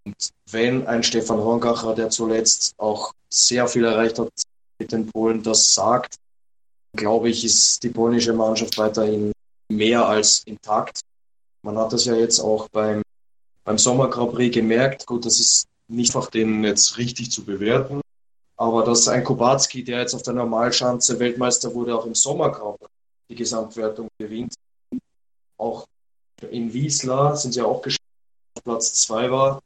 [0.05, 4.31] Und wenn ein Stefan Horngacher, der zuletzt auch sehr viel erreicht hat
[4.79, 6.15] mit den Polen, das sagt,
[6.93, 9.31] glaube ich, ist die polnische Mannschaft weiterhin
[9.69, 11.01] mehr als intakt.
[11.61, 13.03] Man hat das ja jetzt auch beim,
[13.63, 15.05] beim Sommer Grand Prix gemerkt.
[15.05, 18.01] Gut, das ist nicht einfach den jetzt richtig zu bewerten.
[18.57, 22.79] Aber dass ein Kubacki, der jetzt auf der Normalschanze Weltmeister wurde, auch im Sommer Grand
[22.79, 22.91] Prix
[23.29, 24.53] die Gesamtwertung gewinnt.
[25.57, 25.85] Auch
[26.51, 28.01] in Wiesla sind sie auch geschafft,
[28.55, 29.61] auf Platz zwei war.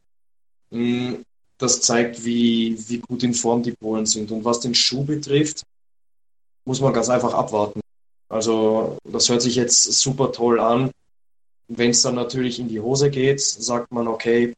[0.71, 1.23] Hm,
[1.57, 4.31] das zeigt, wie, wie gut in Form die Polen sind.
[4.31, 5.63] Und was den Schuh betrifft,
[6.65, 7.81] muss man ganz einfach abwarten.
[8.29, 10.91] Also das hört sich jetzt super toll an.
[11.67, 14.53] Wenn es dann natürlich in die Hose geht, sagt man, okay,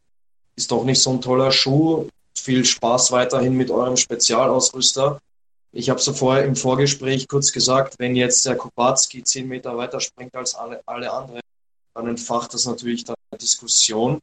[0.56, 2.08] ist doch nicht so ein toller Schuh.
[2.38, 5.20] Viel Spaß weiterhin mit eurem Spezialausrüster.
[5.74, 10.00] Ich habe so vorher im Vorgespräch kurz gesagt, wenn jetzt der Kubacki zehn Meter weiter
[10.00, 11.42] springt als alle, alle anderen,
[11.94, 14.20] dann entfacht das natürlich dann eine Diskussion.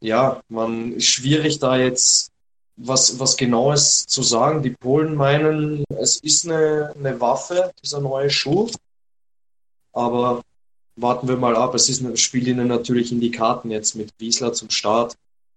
[0.00, 2.30] Ja, man ist schwierig da jetzt
[2.76, 4.62] was, was Genaues zu sagen.
[4.62, 8.70] Die Polen meinen, es ist eine, eine Waffe, dieser neue Schuh.
[9.92, 10.42] Aber
[10.96, 11.74] warten wir mal ab.
[11.74, 15.16] Es ist, spielt ihnen natürlich in die Karten jetzt mit Wiesler zum Start.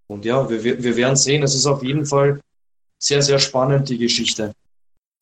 [0.09, 1.43] Und ja, wir, wir werden sehen.
[1.43, 2.41] Es ist auf jeden Fall
[2.97, 4.53] sehr, sehr spannend, die Geschichte.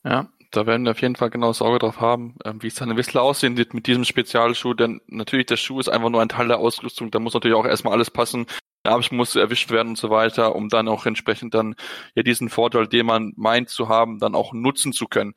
[0.06, 2.90] Ja, da werden wir auf jeden Fall genau Sorge drauf haben, ähm, wie es dann
[2.90, 4.74] in Whistler aussehen wird mit diesem Spezialschuh.
[4.74, 7.12] Denn natürlich, der Schuh ist einfach nur ein Teil der Ausrüstung.
[7.12, 8.48] Da muss natürlich auch erstmal alles passen.
[8.86, 11.76] Nabelsch muss erwischt werden und so weiter, um dann auch entsprechend dann
[12.16, 15.34] ja diesen Vorteil, den man meint zu haben, dann auch nutzen zu können.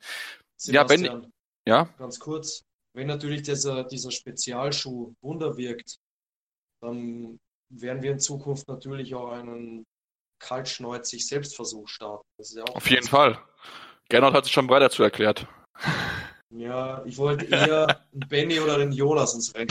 [0.55, 1.31] Sebastian, ja, wenn
[1.65, 5.97] ja ganz kurz, wenn natürlich dieser, dieser Spezialschuh Wunder wirkt,
[6.79, 7.39] dann
[7.71, 9.85] werden wir in Zukunft natürlich auch einen
[10.39, 12.25] kaltschneuzig Selbstversuch starten.
[12.37, 13.39] Ja Auf jeden Fall.
[14.09, 15.47] Gernot hat sich schon bereit dazu erklärt.
[16.49, 19.69] Ja, ich wollte eher einen Benny oder den Jonas ins Rennen.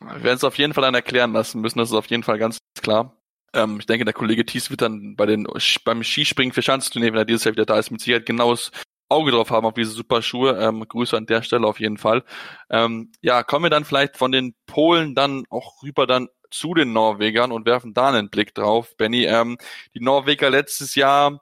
[0.00, 2.38] Wir werden es auf jeden Fall dann erklären lassen müssen, das ist auf jeden Fall
[2.38, 3.16] ganz klar.
[3.54, 5.46] Ähm, ich denke, der Kollege Thies wird dann bei den,
[5.84, 8.70] beim Skispringen für Schanzenturnier, wenn er dieses Jahr wieder da ist, mit Sicherheit genaues
[9.12, 10.58] Auge drauf haben auf diese super Schuhe.
[10.60, 12.24] Ähm, Grüße an der Stelle auf jeden Fall.
[12.70, 16.92] Ähm, ja, kommen wir dann vielleicht von den Polen dann auch rüber dann zu den
[16.92, 18.96] Norwegern und werfen da einen Blick drauf.
[18.96, 19.58] Benny, ähm,
[19.94, 21.40] die Norweger letztes Jahr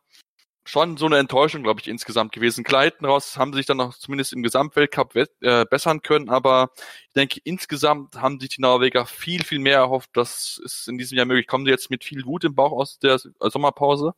[0.64, 2.64] schon so eine Enttäuschung, glaube ich, insgesamt gewesen.
[2.64, 6.70] Kleiden raus haben sich dann noch zumindest im Gesamtweltcup äh, bessern können, aber
[7.08, 10.10] ich denke, insgesamt haben sich die Norweger viel, viel mehr erhofft.
[10.14, 11.46] Das ist in diesem Jahr möglich.
[11.46, 14.14] Kommen sie jetzt mit viel Wut im Bauch aus der Sommerpause?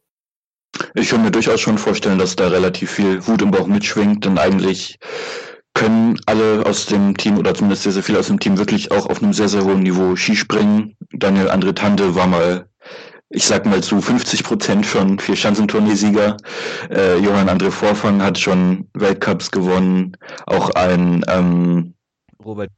[0.95, 4.39] Ich kann mir durchaus schon vorstellen, dass da relativ viel Wut im Bauch mitschwingt, denn
[4.39, 4.99] eigentlich
[5.75, 9.07] können alle aus dem Team oder zumindest sehr, sehr viele aus dem Team wirklich auch
[9.07, 10.97] auf einem sehr, sehr hohen Niveau Skispringen.
[11.13, 12.67] Daniel André Tante war mal,
[13.31, 16.37] ich sag mal zu 50 Prozent schon vier Schanzentourneesieger.
[16.91, 20.17] Äh, Johann André Vorfang hat schon Weltcups gewonnen.
[20.47, 21.95] Auch ein ähm,
[22.45, 22.71] Robert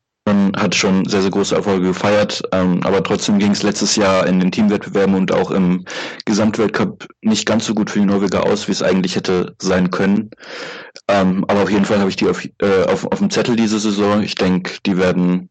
[0.64, 4.40] hat schon sehr, sehr große Erfolge gefeiert, ähm, aber trotzdem ging es letztes Jahr in
[4.40, 5.84] den Teamwettbewerben und auch im
[6.24, 10.30] Gesamtweltcup nicht ganz so gut für die Norweger aus, wie es eigentlich hätte sein können.
[11.08, 13.78] Ähm, aber auf jeden Fall habe ich die auf, äh, auf, auf dem Zettel diese
[13.78, 14.22] Saison.
[14.22, 15.50] Ich denke, die werden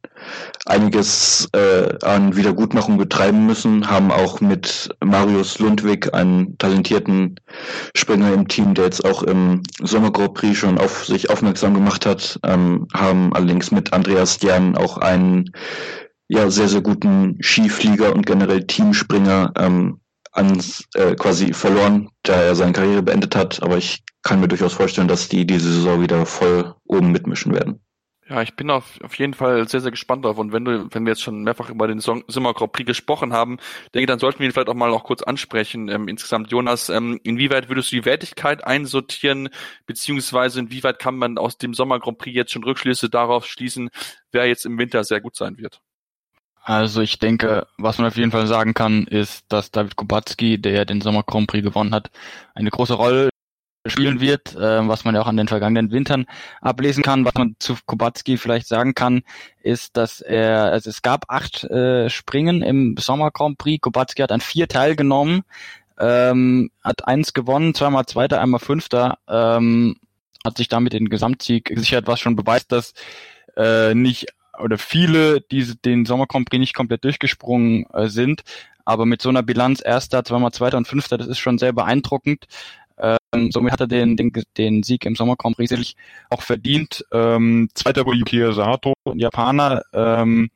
[0.65, 7.39] einiges äh, an Wiedergutmachung betreiben müssen, haben auch mit Marius Lundwig einen talentierten
[7.95, 12.05] Springer im Team, der jetzt auch im Sommer Grand Prix schon auf sich aufmerksam gemacht
[12.05, 15.51] hat, ähm, haben allerdings mit Andreas Stern auch einen
[16.29, 19.99] ja, sehr, sehr guten Skiflieger und generell Teamspringer ähm,
[20.33, 23.63] ans, äh, quasi verloren, da er seine Karriere beendet hat.
[23.63, 27.79] Aber ich kann mir durchaus vorstellen, dass die diese Saison wieder voll oben mitmischen werden.
[28.29, 30.37] Ja, ich bin auf, auf jeden Fall sehr, sehr gespannt drauf.
[30.37, 33.57] Und wenn du, wenn wir jetzt schon mehrfach über den Sommer Grand Prix gesprochen haben,
[33.93, 35.89] denke, dann sollten wir ihn vielleicht auch mal noch kurz ansprechen.
[35.89, 39.49] Ähm, insgesamt, Jonas, ähm, inwieweit würdest du die Wertigkeit einsortieren,
[39.85, 43.89] beziehungsweise inwieweit kann man aus dem Sommer Grand Prix jetzt schon Rückschlüsse darauf schließen,
[44.31, 45.81] wer jetzt im Winter sehr gut sein wird?
[46.65, 50.85] Also ich denke, was man auf jeden Fall sagen kann, ist, dass David Kubacki, der
[50.85, 52.09] den Sommer Grand Prix gewonnen hat,
[52.55, 53.29] eine große Rolle
[53.85, 56.25] spielen wird, äh, was man ja auch an den vergangenen Wintern
[56.61, 57.25] ablesen kann.
[57.25, 59.23] Was man zu Kubacki vielleicht sagen kann,
[59.61, 63.81] ist, dass er, also es gab acht äh, Springen im Sommer Grand Prix.
[63.81, 65.41] Kubacki hat an vier teilgenommen,
[65.99, 69.97] ähm, hat eins gewonnen, zweimal Zweiter, einmal Fünfter, ähm,
[70.45, 72.93] hat sich damit den Gesamtsieg gesichert, was schon beweist, dass
[73.57, 74.27] äh, nicht
[74.59, 78.43] oder viele, die den Sommer Grand Prix nicht komplett durchgesprungen äh, sind,
[78.85, 82.45] aber mit so einer Bilanz Erster, zweimal Zweiter und Fünfter, das ist schon sehr beeindruckend.
[82.97, 85.95] Ähm, somit hat er den, den, den Sieg im Sommer Grand Prix sicherlich
[86.29, 87.05] auch verdient.
[87.11, 90.49] Ähm, Zweiter wurde Yuki Sato, ein Japaner, ähm,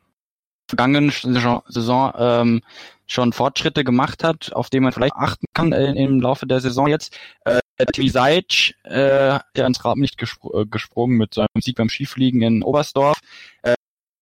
[0.68, 2.62] vergangenen Saison, ähm,
[3.08, 6.88] schon Fortschritte gemacht hat, auf die man vielleicht achten kann äh, im Laufe der Saison
[6.88, 7.18] jetzt.
[7.46, 7.60] Äh,
[7.94, 12.42] Timmy Seitsch, äh, der ins Rad nicht gespr äh, gesprungen mit seinem Sieg beim Skifliegen
[12.42, 13.20] in Oberstdorf.
[13.62, 13.76] Äh,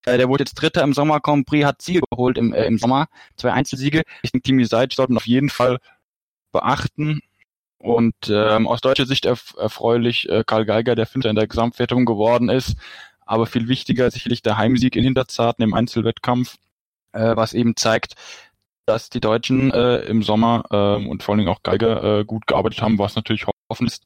[0.05, 3.07] der wurde jetzt Dritter im Sommer Grand Prix, hat Siege geholt im, äh, im Sommer,
[3.35, 4.03] zwei Einzelsiege.
[4.21, 5.79] Ich denke, Timmy Seitsch sollten auf jeden Fall
[6.51, 7.21] beachten.
[7.77, 12.05] Und ähm, aus deutscher Sicht erf erfreulich äh, Karl Geiger, der Fünfter in der Gesamtwertung
[12.05, 12.77] geworden ist.
[13.25, 16.57] Aber viel wichtiger sicherlich der Heimsieg in Hinterzarten im Einzelwettkampf,
[17.13, 18.15] äh, was eben zeigt,
[18.85, 22.47] dass die Deutschen äh, im Sommer äh, und vor allen Dingen auch Geiger äh, gut
[22.47, 24.03] gearbeitet haben, was natürlich hoffen ist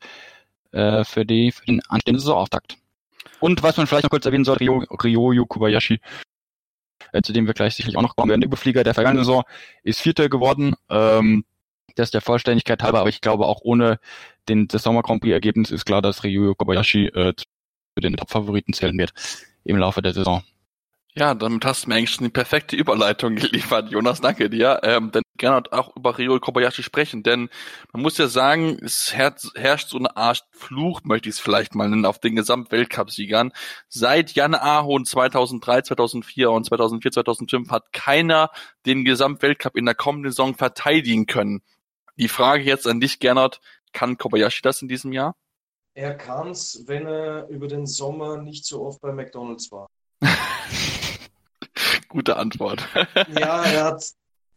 [0.72, 2.78] äh, für, die, für den anstehenden Saisonauftakt.
[3.40, 6.00] Und was man vielleicht noch kurz erwähnen sollte, Ryo, Ryoyo Kobayashi,
[7.12, 9.44] äh, zu dem wir gleich sicherlich auch noch kommen werden, Überflieger der vergangenen Saison,
[9.84, 10.76] ist Vierter geworden.
[10.90, 11.46] Ähm,
[11.96, 14.00] das der Vollständigkeit halber, aber ich glaube auch ohne
[14.48, 17.46] den, das Sommer Grand Prix Ergebnis ist klar, dass Ryuyo Kobayashi äh, zu
[18.02, 19.12] den Top-Favoriten zählen wird
[19.66, 20.44] im Laufe der Saison.
[21.16, 24.22] Ja, damit hast du mir eigentlich schon die perfekte Überleitung geliefert, Jonas.
[24.22, 24.80] Danke dir.
[24.84, 27.50] Ähm, denn gerne auch über Ryo Kobayashi sprechen, denn
[27.92, 31.90] man muss ja sagen, es herrscht so eine Art Fluch, möchte ich es vielleicht mal
[31.90, 33.52] nennen, auf den Gesamtweltcupsiegern.
[33.88, 38.52] Seit Jan Ahon 2003, 2004 und 2004, 2005 hat keiner
[38.86, 41.62] den Gesamtweltcup in der kommenden Saison verteidigen können.
[42.18, 43.62] Die Frage jetzt an dich, Gernot,
[43.94, 45.36] kann Kobayashi das in diesem Jahr?
[45.96, 49.88] Er kann es, wenn er über den Sommer nicht so oft bei McDonalds war.
[52.10, 52.82] Gute Antwort.
[53.40, 54.04] ja, hat,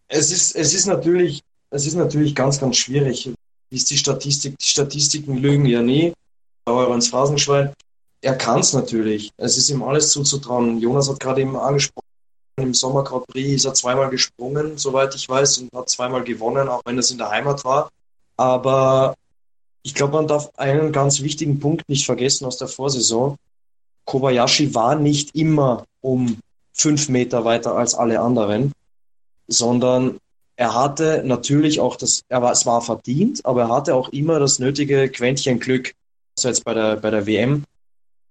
[0.08, 3.30] es ist, es ist natürlich, es ist natürlich ganz, ganz schwierig.
[3.70, 4.58] Wie ist die Statistik?
[4.58, 6.12] Die Statistiken lügen ja nie.
[6.64, 7.72] Aber ins Phrasenschwein.
[8.22, 9.32] Er kann es natürlich.
[9.36, 10.80] Es ist ihm alles zuzutrauen.
[10.80, 12.06] Jonas hat gerade eben angesprochen,
[12.56, 16.68] im Sommer Grand Prix ist er zweimal gesprungen, soweit ich weiß, und hat zweimal gewonnen,
[16.68, 17.90] auch wenn es in der Heimat war.
[18.36, 19.14] Aber
[19.82, 23.36] ich glaube, man darf einen ganz wichtigen Punkt nicht vergessen aus der Vorsaison.
[24.04, 26.38] Kobayashi war nicht immer um
[26.72, 28.72] fünf Meter weiter als alle anderen,
[29.48, 30.18] sondern
[30.56, 34.38] er hatte natürlich auch das, er war, es war verdient, aber er hatte auch immer
[34.38, 35.92] das nötige Quäntchen Glück.
[36.36, 37.64] Also jetzt bei der, bei der WM.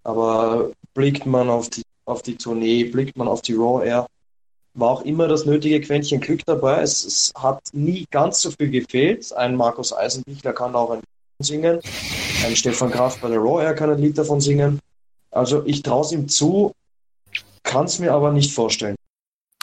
[0.03, 4.07] Aber blickt man auf die auf die Tournee, blickt man auf die Raw Air,
[4.73, 6.81] war auch immer das nötige Quäntchen Glück dabei.
[6.81, 9.33] Es, es hat nie ganz so viel gefehlt.
[9.33, 11.79] Ein Markus Eisenbichler kann auch ein Lied singen.
[12.45, 14.79] Ein Stefan Kraft bei der Raw Air kann ein Lied davon singen.
[15.31, 16.71] Also ich traue es ihm zu,
[17.71, 18.95] kann es mir aber nicht vorstellen.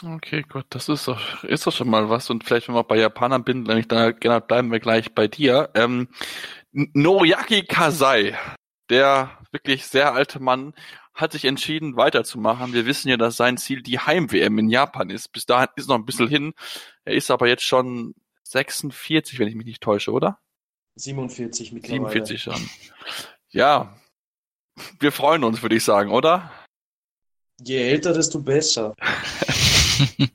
[0.03, 2.29] Okay, gut, das ist doch, ist doch schon mal was.
[2.29, 5.69] Und vielleicht, wenn wir bei Japanern bin, nämlich da gerne bleiben wir gleich bei dir.
[5.73, 6.07] Ähm,
[6.71, 8.37] Noriaki Kasai,
[8.89, 10.73] der wirklich sehr alte Mann,
[11.13, 12.71] hat sich entschieden, weiterzumachen.
[12.71, 15.33] Wir wissen ja, dass sein Ziel die Heim-WM in Japan ist.
[15.33, 16.53] Bis dahin ist noch ein bisschen hin.
[17.03, 20.39] Er ist aber jetzt schon 46, wenn ich mich nicht täusche, oder?
[20.95, 22.09] 47 mittlerweile.
[22.09, 22.69] 47 schon.
[23.49, 23.97] Ja.
[24.99, 26.51] wir freuen uns, würde ich sagen, oder?
[27.63, 28.95] Je älter, desto besser.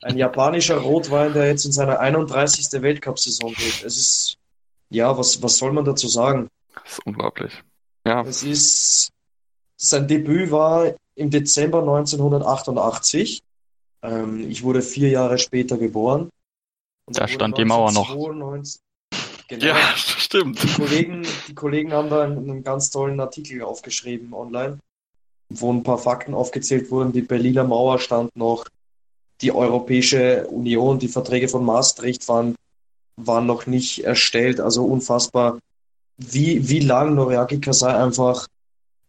[0.01, 2.81] Ein japanischer Rotwein, der jetzt in seiner 31.
[2.81, 3.83] Weltcup-Saison geht.
[3.83, 4.37] Es ist,
[4.89, 6.49] ja, was, was soll man dazu sagen?
[6.73, 7.63] Das ist unglaublich.
[8.05, 8.21] Ja.
[8.21, 9.09] Es ist,
[9.75, 13.41] sein Debüt war im Dezember 1988.
[14.03, 16.29] Ähm, ich wurde vier Jahre später geboren.
[17.05, 18.15] Und da stand die Mauer noch.
[19.47, 19.65] Genau.
[19.65, 20.61] Ja, stimmt.
[20.61, 24.79] Die Kollegen, die Kollegen haben da einen, einen ganz tollen Artikel aufgeschrieben online,
[25.61, 27.11] wo ein paar Fakten aufgezählt wurden.
[27.11, 28.65] Die Berliner Mauer stand noch,
[29.41, 32.55] die Europäische Union, die Verträge von Maastricht waren,
[33.17, 34.59] waren noch nicht erstellt.
[34.59, 35.59] Also unfassbar,
[36.17, 38.47] wie, wie lang Noriaki Kasai einfach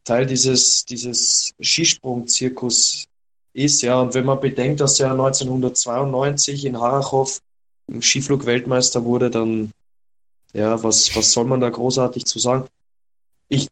[0.04, 3.06] Teil dieses, dieses Skisprung-Zirkus
[3.52, 3.82] ist.
[3.82, 7.40] Ja, und wenn man bedenkt, dass er 1992 in Harachow
[7.88, 9.72] im Skiflug Weltmeister wurde, dann
[10.52, 12.66] ja, was, was soll man da großartig zu sagen?
[13.48, 13.68] Ich,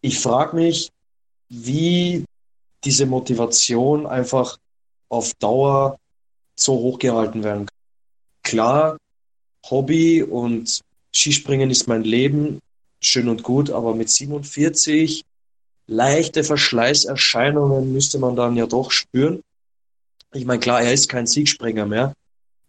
[0.00, 0.90] ich frage mich,
[1.52, 2.24] wie
[2.82, 4.58] diese Motivation einfach
[5.10, 5.98] auf Dauer
[6.58, 7.76] so hochgehalten werden kann.
[8.42, 8.96] Klar,
[9.68, 10.80] Hobby und
[11.14, 12.58] Skispringen ist mein Leben,
[13.00, 15.22] schön und gut, aber mit 47
[15.86, 19.42] leichte Verschleißerscheinungen müsste man dann ja doch spüren.
[20.32, 22.14] Ich meine, klar, er ist kein Siegspringer mehr,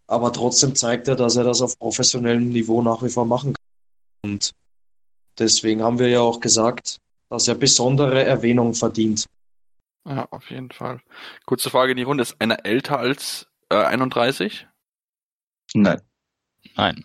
[0.06, 4.30] aber trotzdem zeigt er, dass er das auf professionellem Niveau nach wie vor machen kann.
[4.30, 4.52] Und
[5.38, 9.26] deswegen haben wir ja auch gesagt, dass er besondere Erwähnung verdient.
[10.06, 11.00] Ja, auf jeden Fall.
[11.46, 12.22] Kurze Frage in die Runde.
[12.22, 14.66] Ist einer älter als äh, 31?
[15.74, 16.00] Nein.
[16.76, 17.04] Nein.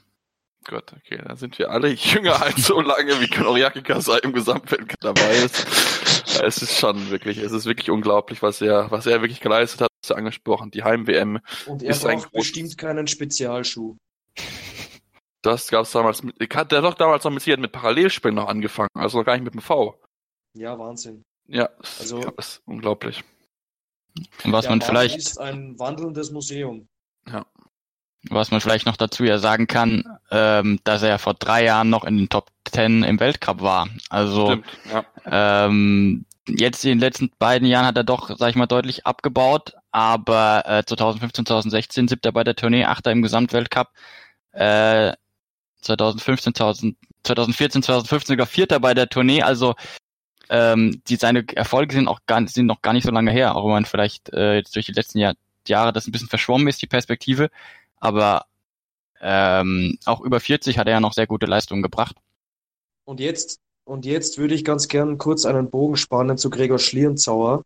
[0.68, 4.94] Gut, okay, dann sind wir alle jünger als so lange, wie Konoriaki Kasai im Gesamtfeld
[5.00, 5.66] dabei ist.
[6.42, 9.90] es ist schon wirklich, es ist wirklich unglaublich, was er, was er wirklich geleistet hat.
[10.04, 11.40] Hast du angesprochen, die Heim-WM.
[11.66, 13.98] Und er ist braucht bestimmt keinen Spezialschuh.
[15.42, 18.90] Das gab es damals, mit, hat der doch damals noch mit, mit Parallelspringen noch angefangen,
[18.94, 20.00] also noch gar nicht mit dem V.
[20.60, 21.24] Ja, Wahnsinn.
[21.48, 21.70] Ja,
[22.00, 23.24] also, das ist unglaublich.
[24.44, 25.18] Und was man vielleicht.
[25.18, 26.90] ist ein wandelndes Museum.
[27.26, 27.46] Ja.
[28.30, 32.04] Was man vielleicht noch dazu ja sagen kann, ähm, dass er vor drei Jahren noch
[32.04, 33.88] in den Top Ten im Weltcup war.
[34.10, 35.06] Also Stimmt, ja.
[35.66, 39.76] ähm, jetzt in den letzten beiden Jahren hat er doch, sag ich mal, deutlich abgebaut,
[39.92, 43.88] aber äh, 2015, 2016 siebter bei der Tournee, achter im Gesamtweltcup,
[44.52, 45.14] äh,
[45.80, 49.76] 2015, 2014, 2015 sogar vierter bei der Tournee, also
[50.50, 53.64] ähm, die seine Erfolge sind auch gar, sind noch gar nicht so lange her, auch
[53.66, 55.36] wenn man vielleicht äh, jetzt durch die letzten Jahr,
[55.68, 57.50] Jahre das ein bisschen verschwommen ist, die Perspektive.
[57.98, 58.46] Aber
[59.22, 62.16] ähm, auch über 40 hat er ja noch sehr gute Leistungen gebracht.
[63.06, 67.64] Und jetzt, und jetzt würde ich ganz gern kurz einen Bogen spannen zu Gregor Schlierenzauer,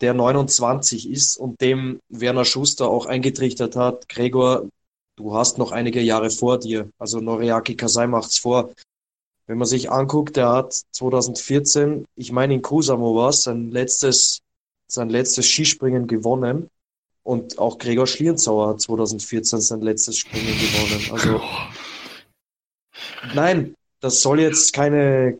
[0.00, 4.68] der 29 ist und dem Werner Schuster auch eingetrichtert hat, Gregor,
[5.16, 6.90] du hast noch einige Jahre vor dir.
[6.98, 8.70] Also Noriaki Kasai macht's vor.
[9.50, 14.42] Wenn man sich anguckt, der hat 2014, ich meine in Kusamo war sein letztes,
[14.86, 16.70] sein letztes Skispringen gewonnen.
[17.24, 21.10] Und auch Gregor Schlierenzauer hat 2014 sein letztes Springen gewonnen.
[21.10, 21.40] Also,
[23.34, 25.36] nein, das soll jetzt keine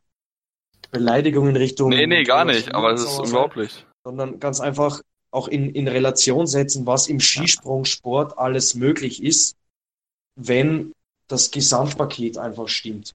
[0.90, 1.90] Beleidigung in Richtung.
[1.90, 3.74] Nee, nee, gar nicht, aber es ist unglaublich.
[3.74, 9.54] Sein, sondern ganz einfach auch in, in Relation setzen, was im Skisprungsport alles möglich ist,
[10.34, 10.94] wenn
[11.28, 13.12] das Gesamtpaket einfach stimmt.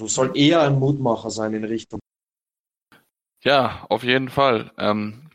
[0.00, 2.00] So soll eher ein Mutmacher sein in Richtung.
[3.44, 4.72] Ja, auf jeden Fall.
[4.78, 5.28] Ähm,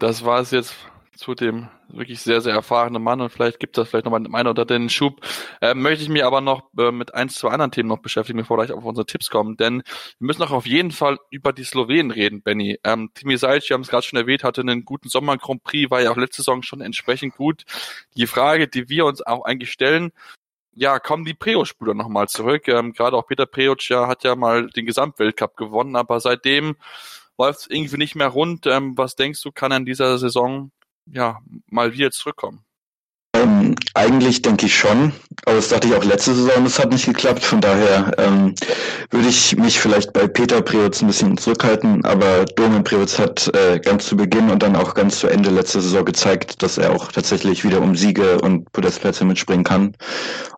[0.00, 0.74] das war es jetzt
[1.14, 4.64] zu dem wirklich sehr, sehr erfahrenen Mann und vielleicht gibt das vielleicht nochmal einen oder
[4.64, 5.24] den Schub.
[5.60, 8.56] Äh, möchte ich mich aber noch äh, mit ein, zwei anderen Themen noch beschäftigen, bevor
[8.56, 9.84] gleich auf unsere Tipps kommen, denn
[10.18, 12.80] wir müssen auch auf jeden Fall über die Slowenen reden, Benny.
[12.82, 15.88] Ähm, Timi Sajc, wir haben es gerade schon erwähnt, hatte einen guten Sommer Grand Prix,
[15.88, 17.62] war ja auch letzte Saison schon entsprechend gut.
[18.16, 20.10] Die Frage, die wir uns auch eigentlich stellen,
[20.72, 22.68] ja, kommen die Preo-Spieler nochmal zurück.
[22.68, 26.76] Ähm, Gerade auch Peter Preoc ja, hat ja mal den Gesamtweltcup gewonnen, aber seitdem
[27.38, 28.66] läuft es irgendwie nicht mehr rund.
[28.66, 30.70] Ähm, was denkst du, kann er in dieser Saison
[31.06, 32.64] ja mal wieder zurückkommen?
[33.40, 35.12] Ähm, eigentlich denke ich schon,
[35.46, 37.42] aber das dachte ich auch letzte Saison, das hat nicht geklappt.
[37.42, 38.54] Von daher ähm,
[39.10, 43.78] würde ich mich vielleicht bei Peter Preutz ein bisschen zurückhalten, aber Domen Preutz hat äh,
[43.78, 47.10] ganz zu Beginn und dann auch ganz zu Ende letzte Saison gezeigt, dass er auch
[47.12, 49.96] tatsächlich wieder um Siege und Podestplätze mitspringen kann.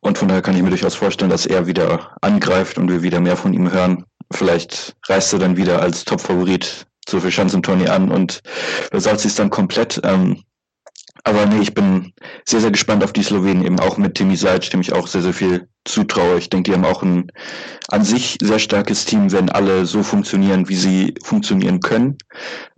[0.01, 3.21] Und von daher kann ich mir durchaus vorstellen, dass er wieder angreift und wir wieder
[3.21, 4.05] mehr von ihm hören.
[4.33, 8.41] Vielleicht reist er dann wieder als Top-Favorit zur Verschanzentournee an und
[8.91, 10.01] versaut sich dann komplett.
[10.05, 10.43] Ähm,
[11.25, 12.13] aber nee, ich bin
[12.45, 15.23] sehr, sehr gespannt auf die Slowenen, eben auch mit Timi Sajc, dem ich auch sehr,
[15.23, 16.39] sehr viel zutraue.
[16.39, 17.31] Ich denke, die haben auch ein
[17.89, 22.19] an sich sehr starkes Team, wenn alle so funktionieren, wie sie funktionieren können.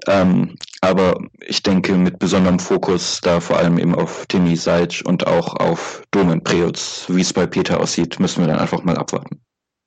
[0.06, 5.26] Ähm, aber ich denke, mit besonderem Fokus da vor allem eben auf Timi Sajc und
[5.26, 9.40] auch auf Domen Preutz, wie es bei Peter aussieht, müssen wir dann einfach mal abwarten.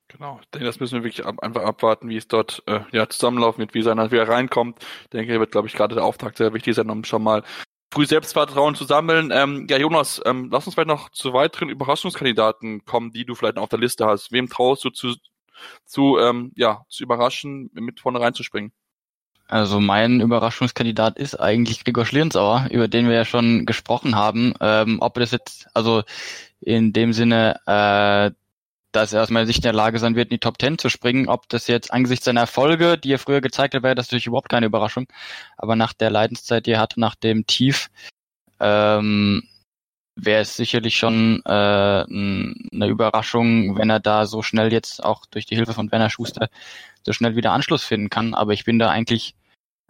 [0.07, 3.07] Genau, ich denke, das müssen wir wirklich ab, einfach abwarten, wie es dort äh, ja,
[3.07, 4.79] zusammenlaufen wird, wie seiner wieder reinkommt.
[5.03, 7.43] Ich denke, wird, glaube ich, gerade der Auftakt sehr wichtig sein, um schon mal
[7.97, 9.31] früh Selbstvertrauen zu sammeln.
[9.33, 13.57] Ähm, ja, Jonas, ähm, lass uns vielleicht noch zu weiteren Überraschungskandidaten kommen, die du vielleicht
[13.57, 14.31] auf der Liste hast.
[14.31, 15.15] Wem traust du zu,
[15.83, 18.71] zu, ähm, ja, zu überraschen, mit vorne reinzuspringen?
[19.47, 24.53] Also mein Überraschungskandidat ist eigentlich Gregor Schlierenzauer, über den wir ja schon gesprochen haben.
[24.61, 26.03] Ähm, ob das jetzt, also
[26.59, 28.29] in dem Sinne, äh,
[28.91, 30.89] dass er aus meiner Sicht in der Lage sein wird, in die Top Ten zu
[30.89, 31.27] springen.
[31.27, 34.49] Ob das jetzt angesichts seiner Erfolge, die er früher gezeigt hat, wäre das natürlich überhaupt
[34.49, 35.07] keine Überraschung.
[35.57, 37.89] Aber nach der Leidenszeit, die er hatte, nach dem Tief,
[38.59, 39.43] ähm,
[40.15, 45.45] wäre es sicherlich schon äh, eine Überraschung, wenn er da so schnell jetzt auch durch
[45.45, 46.49] die Hilfe von Werner Schuster
[47.05, 48.33] so schnell wieder Anschluss finden kann.
[48.33, 49.35] Aber ich bin da eigentlich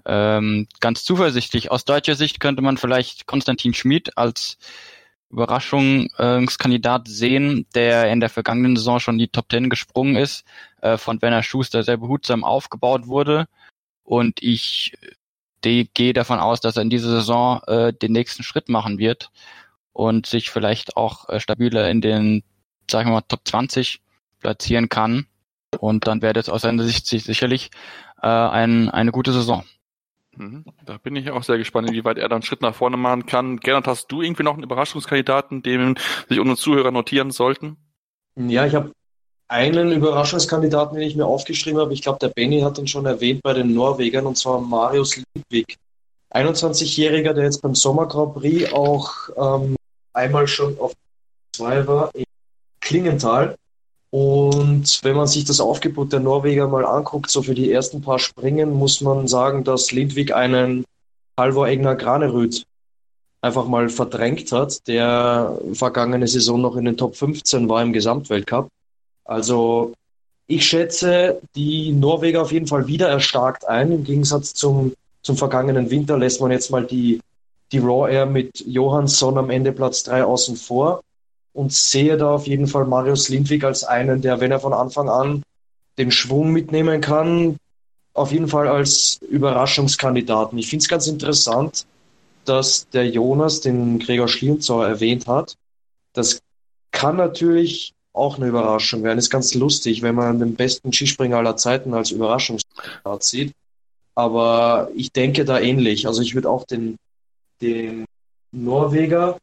[0.05, 1.71] ähm, ganz zuversichtlich.
[1.71, 4.57] Aus deutscher Sicht könnte man vielleicht Konstantin Schmid als
[5.30, 10.45] Überraschungskandidat sehen, der in der vergangenen Saison schon die Top Ten gesprungen ist,
[10.82, 13.47] äh, von Werner Schuster sehr behutsam aufgebaut wurde.
[14.03, 14.93] Und ich
[15.63, 19.32] die, gehe davon aus, dass er in dieser Saison äh, den nächsten Schritt machen wird
[19.93, 22.43] und sich vielleicht auch äh, stabiler in den,
[22.89, 23.99] sagen wir mal, Top 20
[24.39, 25.28] platzieren kann.
[25.80, 27.71] Und dann wäre das aus seiner Sicht sicherlich
[28.21, 29.65] äh, ein, eine gute Saison.
[30.38, 30.65] Mhm.
[30.85, 33.57] Da bin ich auch sehr gespannt, inwieweit er dann einen Schritt nach vorne machen kann.
[33.57, 35.95] Gernot, hast du irgendwie noch einen Überraschungskandidaten, den
[36.29, 37.77] sich unsere Zuhörer notieren sollten?
[38.35, 38.91] Ja, ich habe
[39.47, 41.93] einen Überraschungskandidaten, den ich mir aufgeschrieben habe.
[41.93, 45.77] Ich glaube, der Benny hat ihn schon erwähnt bei den Norwegern, und zwar Marius Ludwig.
[46.31, 49.75] 21-Jähriger, der jetzt beim Sommer Grand Prix auch ähm,
[50.13, 50.93] einmal schon auf
[51.55, 52.25] zwei war, in
[52.81, 53.55] Klingenthal.
[54.09, 58.19] Und wenn man sich das Aufgebot der Norweger mal anguckt, so für die ersten paar
[58.19, 60.85] Springen, muss man sagen, dass Lindvik einen
[61.37, 62.65] Halvor Egner Granerüt
[63.41, 68.69] einfach mal verdrängt hat, der vergangene Saison noch in den Top 15 war im Gesamtweltcup.
[69.25, 69.93] Also
[70.47, 73.91] ich schätze die Norweger auf jeden Fall wieder erstarkt ein.
[73.91, 77.19] Im Gegensatz zum, zum vergangenen Winter lässt man jetzt mal die,
[77.73, 81.01] die Raw Air mit Johansson am Ende Platz 3 außen vor
[81.57, 85.09] und sehe da auf jeden Fall Marius Lindwig als einen, der, wenn er von Anfang
[85.09, 85.41] an
[85.97, 87.57] den Schwung mitnehmen kann,
[88.13, 90.59] auf jeden Fall als Überraschungskandidaten.
[90.59, 91.87] Ich finde es ganz interessant,
[92.45, 95.55] dass der Jonas den Gregor Schlienzauer erwähnt hat.
[96.13, 96.41] Das
[96.91, 99.17] kann natürlich auch eine Überraschung werden.
[99.17, 103.53] Ist ganz lustig, wenn man den besten Skispringer aller Zeiten als Überraschungskandidat sieht.
[104.13, 106.05] Aber ich denke da ähnlich.
[106.05, 106.97] Also ich würde auch den,
[107.63, 108.05] den
[108.51, 109.39] Norweger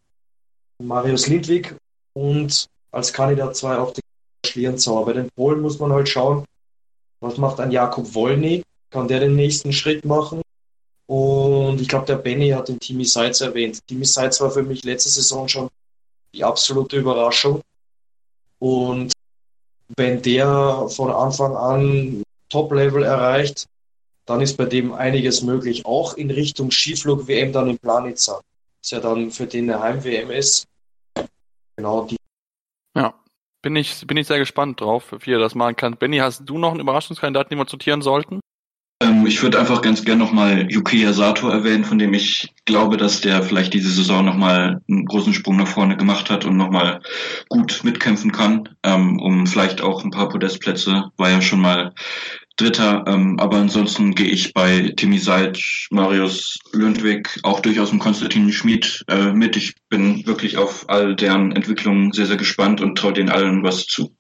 [0.79, 1.75] Marius Lindwig
[2.15, 4.03] und als Kandidat 2 auf den
[4.47, 5.05] Schlierenzauer.
[5.05, 6.45] Bei den Polen muss man halt schauen,
[7.21, 8.63] was macht ein Jakub Wolny?
[8.91, 10.43] Kann der den nächsten Schritt machen?
[11.07, 13.81] Und ich glaube, der Benny hat den Timmy Seitz erwähnt.
[13.87, 15.69] Timmy Seitz war für mich letzte Saison schon
[16.33, 17.61] die absolute Überraschung.
[18.59, 19.13] Und
[19.97, 23.67] wenn der von Anfang an Top-Level erreicht,
[24.27, 25.85] dann ist bei dem einiges möglich.
[25.85, 28.35] Auch in Richtung Skiflug-WM dann in Planica.
[28.37, 28.43] Das
[28.83, 30.67] ist ja dann für den eine Heim-WM ist
[31.77, 32.17] genau die.
[32.97, 33.15] Ja,
[33.63, 35.97] bin ich, bin ich sehr gespannt drauf, wie er das machen kann.
[35.97, 38.41] Benny, hast du noch einen Überraschungskandidaten, den wir zutieren sollten?
[39.03, 43.21] Ähm, ich würde einfach ganz gerne nochmal Yukiya Sato erwähnen, von dem ich glaube, dass
[43.21, 47.01] der vielleicht diese Saison nochmal einen großen Sprung nach vorne gemacht hat und nochmal
[47.49, 51.93] gut mitkämpfen kann, ähm, um vielleicht auch ein paar Podestplätze, war ja schon mal
[52.57, 58.53] Dritter, ähm, aber ansonsten gehe ich bei Timmy Seid, Marius Lundwig, auch durchaus im Konstantin
[58.53, 59.57] Schmid äh, mit.
[59.57, 63.87] Ich bin wirklich auf all deren Entwicklungen sehr, sehr gespannt und traue denen allen was
[63.87, 64.17] zu.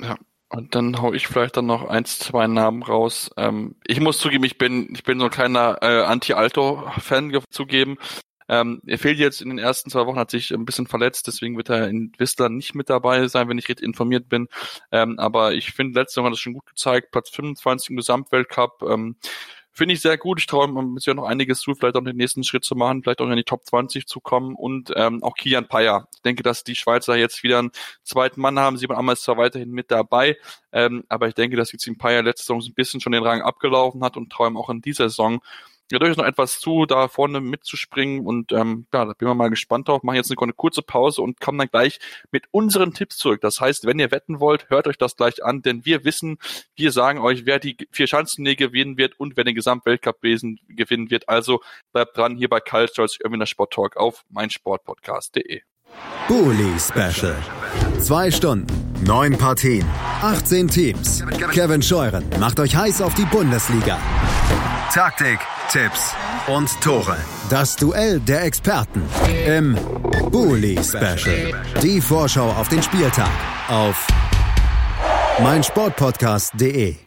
[0.00, 0.16] Ja,
[0.48, 3.30] und dann hau ich vielleicht dann noch eins, zwei Namen raus.
[3.36, 7.98] Ähm, ich muss zugeben, ich bin, ich bin so ein kleiner äh, Anti-Alto-Fan zugeben.
[8.48, 11.56] Ähm, er fehlt jetzt in den ersten zwei Wochen, hat sich ein bisschen verletzt, deswegen
[11.56, 14.48] wird er in Whistler nicht mit dabei sein, wenn ich richtig informiert bin.
[14.92, 18.82] Ähm, aber ich finde, letzte Woche hat es schon gut gezeigt, Platz 25 im Gesamtweltcup.
[18.88, 19.16] Ähm,
[19.76, 20.40] Finde ich sehr gut.
[20.40, 23.20] Ich traue mir ja noch einiges zu, vielleicht auch den nächsten Schritt zu machen, vielleicht
[23.20, 26.08] auch in die Top 20 zu kommen und ähm, auch Kian Payer.
[26.14, 27.72] Ich denke, dass die Schweizer jetzt wieder einen
[28.02, 28.78] zweiten Mann haben.
[28.78, 30.38] Simon Ammer ist zwar weiterhin mit dabei,
[30.72, 33.42] ähm, aber ich denke, dass jetzt Payer letzte Saison so ein bisschen schon den Rang
[33.42, 35.42] abgelaufen hat und traue auch in dieser Saison
[35.90, 38.26] ja, durchaus noch etwas zu, da vorne mitzuspringen.
[38.26, 40.02] Und ähm, ja, da bin ich mal gespannt drauf.
[40.02, 41.98] Machen jetzt eine, kurze Pause und kommen dann gleich
[42.30, 43.40] mit unseren Tipps zurück.
[43.40, 46.38] Das heißt, wenn ihr wetten wollt, hört euch das gleich an, denn wir wissen,
[46.74, 51.28] wir sagen euch, wer die vier Schanzentournee gewinnen wird und wer den Gesamtweltcup gewinnen wird.
[51.28, 51.60] Also
[51.92, 55.62] bleibt dran hier bei Karl Stolz Irwiner Sport Talk auf meinsportpodcast.de.
[56.28, 57.36] Bully Special.
[58.00, 58.66] Zwei Stunden,
[59.04, 59.86] neun Partien,
[60.22, 61.24] 18 Teams.
[61.52, 63.98] Kevin Scheuren macht euch heiß auf die Bundesliga.
[64.92, 65.38] Taktik,
[65.70, 66.14] Tipps
[66.46, 67.16] und Tore.
[67.50, 69.02] Das Duell der Experten
[69.46, 69.76] im
[70.30, 71.52] Bully Special.
[71.82, 73.30] Die Vorschau auf den Spieltag
[73.68, 74.06] auf
[75.40, 77.05] meinsportpodcast.de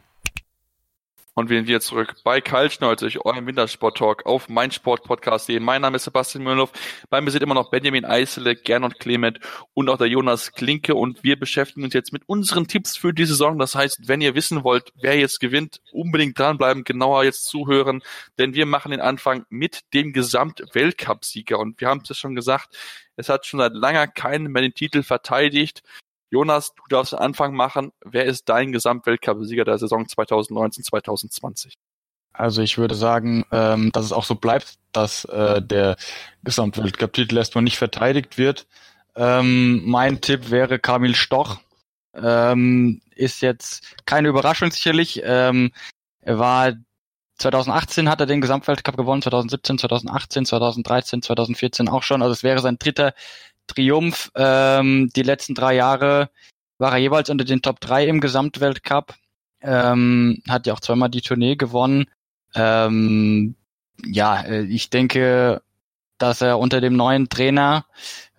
[1.40, 5.62] und wir sind wieder zurück bei Kaltschneuzig, eurem Wintersport-Talk auf meinsportpodcast.de.
[5.62, 6.74] Mein Name ist Sebastian Mühlenhoff.
[7.10, 9.40] Bei mir sind immer noch Benjamin Eisele, Gernot Clement
[9.74, 10.96] und auch der Jonas Klinke.
[10.96, 13.58] Und wir beschäftigen uns jetzt mit unseren Tipps für die Saison.
[13.58, 18.02] Das heißt, wenn ihr wissen wollt, wer jetzt gewinnt, unbedingt dranbleiben, genauer jetzt zuhören.
[18.38, 21.58] Denn wir machen den Anfang mit dem Gesamtweltcup-Sieger.
[21.58, 22.76] Und wir haben es ja schon gesagt,
[23.16, 25.84] es hat schon seit langer keinen mehr den Titel verteidigt.
[26.32, 27.92] Jonas, du darfst den Anfang machen.
[28.06, 31.74] Wer ist dein Gesamtweltcup-Sieger der Saison 2019-2020?
[32.34, 35.98] Also ich würde sagen, ähm, dass es auch so bleibt, dass äh, der
[36.44, 38.68] Gesamtweltcup-Titel erstmal nicht verteidigt wird.
[39.16, 41.58] Ähm, mein Tipp wäre Kamil Stoch.
[42.14, 45.22] Ähm, ist jetzt keine Überraschung sicherlich.
[45.24, 45.72] Ähm,
[46.22, 46.74] er war
[47.40, 52.22] 2018 hat er den Gesamtweltcup gewonnen, 2017, 2018, 2013, 2014 auch schon.
[52.22, 53.14] Also es wäre sein dritter
[53.70, 54.32] Triumph.
[54.36, 56.30] Ähm, die letzten drei Jahre
[56.78, 59.14] war er jeweils unter den Top 3 im Gesamtweltcup.
[59.62, 62.06] Ähm, hat ja auch zweimal die Tournee gewonnen.
[62.56, 63.56] Ähm,
[64.06, 65.62] ja, äh, ich denke,
[66.18, 67.86] dass er unter dem neuen Trainer,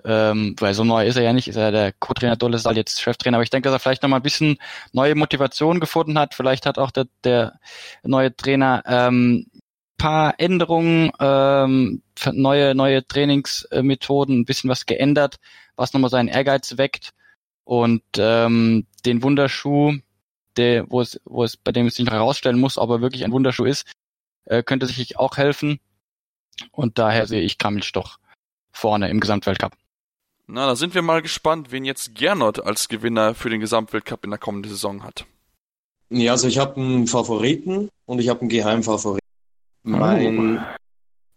[0.05, 3.37] ähm, weil so neu ist er ja nicht, ist er der Co-Trainer Dolesal jetzt Cheftrainer,
[3.37, 4.59] aber ich denke, dass er vielleicht nochmal ein bisschen
[4.93, 6.35] neue Motivation gefunden hat.
[6.35, 7.59] Vielleicht hat auch der, der
[8.03, 9.47] neue Trainer ähm,
[10.01, 15.39] paar Änderungen, ähm, neue, neue Trainingsmethoden, ein bisschen was geändert,
[15.77, 17.11] was nochmal seinen Ehrgeiz weckt.
[17.65, 19.99] Und ähm, den Wunderschuh,
[20.57, 23.25] der, wo es, wo es, bei dem es sich noch herausstellen muss, ob er wirklich
[23.25, 23.93] ein Wunderschuh ist,
[24.47, 25.81] äh, könnte sich auch helfen.
[26.73, 28.19] Und daher sehe ich Kamil Stoch
[28.73, 29.77] vorne im Gesamtweltcup.
[30.47, 34.31] Na, da sind wir mal gespannt, wen jetzt Gernot als Gewinner für den Gesamtweltcup in
[34.31, 35.27] der kommenden Saison hat.
[36.09, 39.20] Ja, also ich habe einen Favoriten und ich habe einen Geheimfavoriten.
[39.83, 40.64] Mein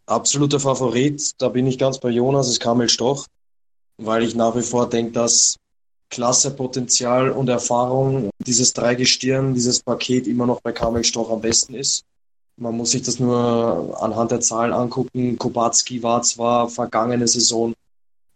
[0.06, 3.28] absoluter Favorit, da bin ich ganz bei Jonas, ist Kamel Stoch,
[3.98, 5.58] weil ich nach wie vor denke, dass
[6.10, 11.74] Klasse, Potenzial und Erfahrung, dieses Dreigestirn, dieses Paket immer noch bei Kamel Stoch am besten
[11.74, 12.04] ist.
[12.58, 15.40] Man muss sich das nur anhand der Zahlen angucken.
[15.40, 17.74] Kubacki war zwar vergangene Saison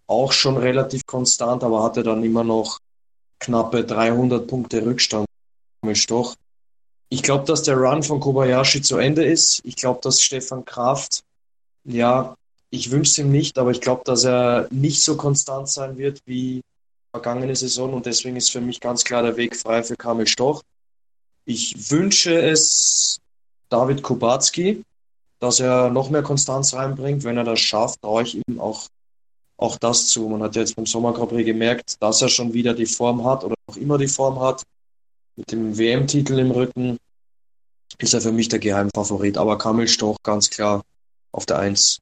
[0.07, 2.79] auch schon relativ konstant, aber hatte dann immer noch
[3.39, 5.27] knappe 300 Punkte Rückstand.
[5.93, 6.35] Stoch
[7.09, 9.61] ich glaube, dass der Run von Kobayashi zu Ende ist.
[9.63, 11.23] Ich glaube, dass Stefan Kraft,
[11.85, 12.35] ja,
[12.69, 16.21] ich wünsche es ihm nicht, aber ich glaube, dass er nicht so konstant sein wird
[16.25, 16.61] wie
[17.11, 20.61] vergangene Saison und deswegen ist für mich ganz klar der Weg frei für Kamil Stoch.
[21.45, 23.19] Ich wünsche es
[23.69, 24.83] David Kubacki,
[25.39, 27.23] dass er noch mehr Konstanz reinbringt.
[27.23, 28.87] Wenn er das schafft, traue ich ihm auch,
[29.55, 30.27] auch das zu.
[30.27, 33.55] Man hat ja jetzt beim Sommer gemerkt, dass er schon wieder die Form hat oder
[33.69, 34.63] noch immer die Form hat
[35.37, 36.97] mit dem WM-Titel im Rücken
[37.99, 39.37] ist er für mich der Geheimfavorit.
[39.37, 40.83] Aber Kamil Stoch ganz klar
[41.31, 41.99] auf der Eins.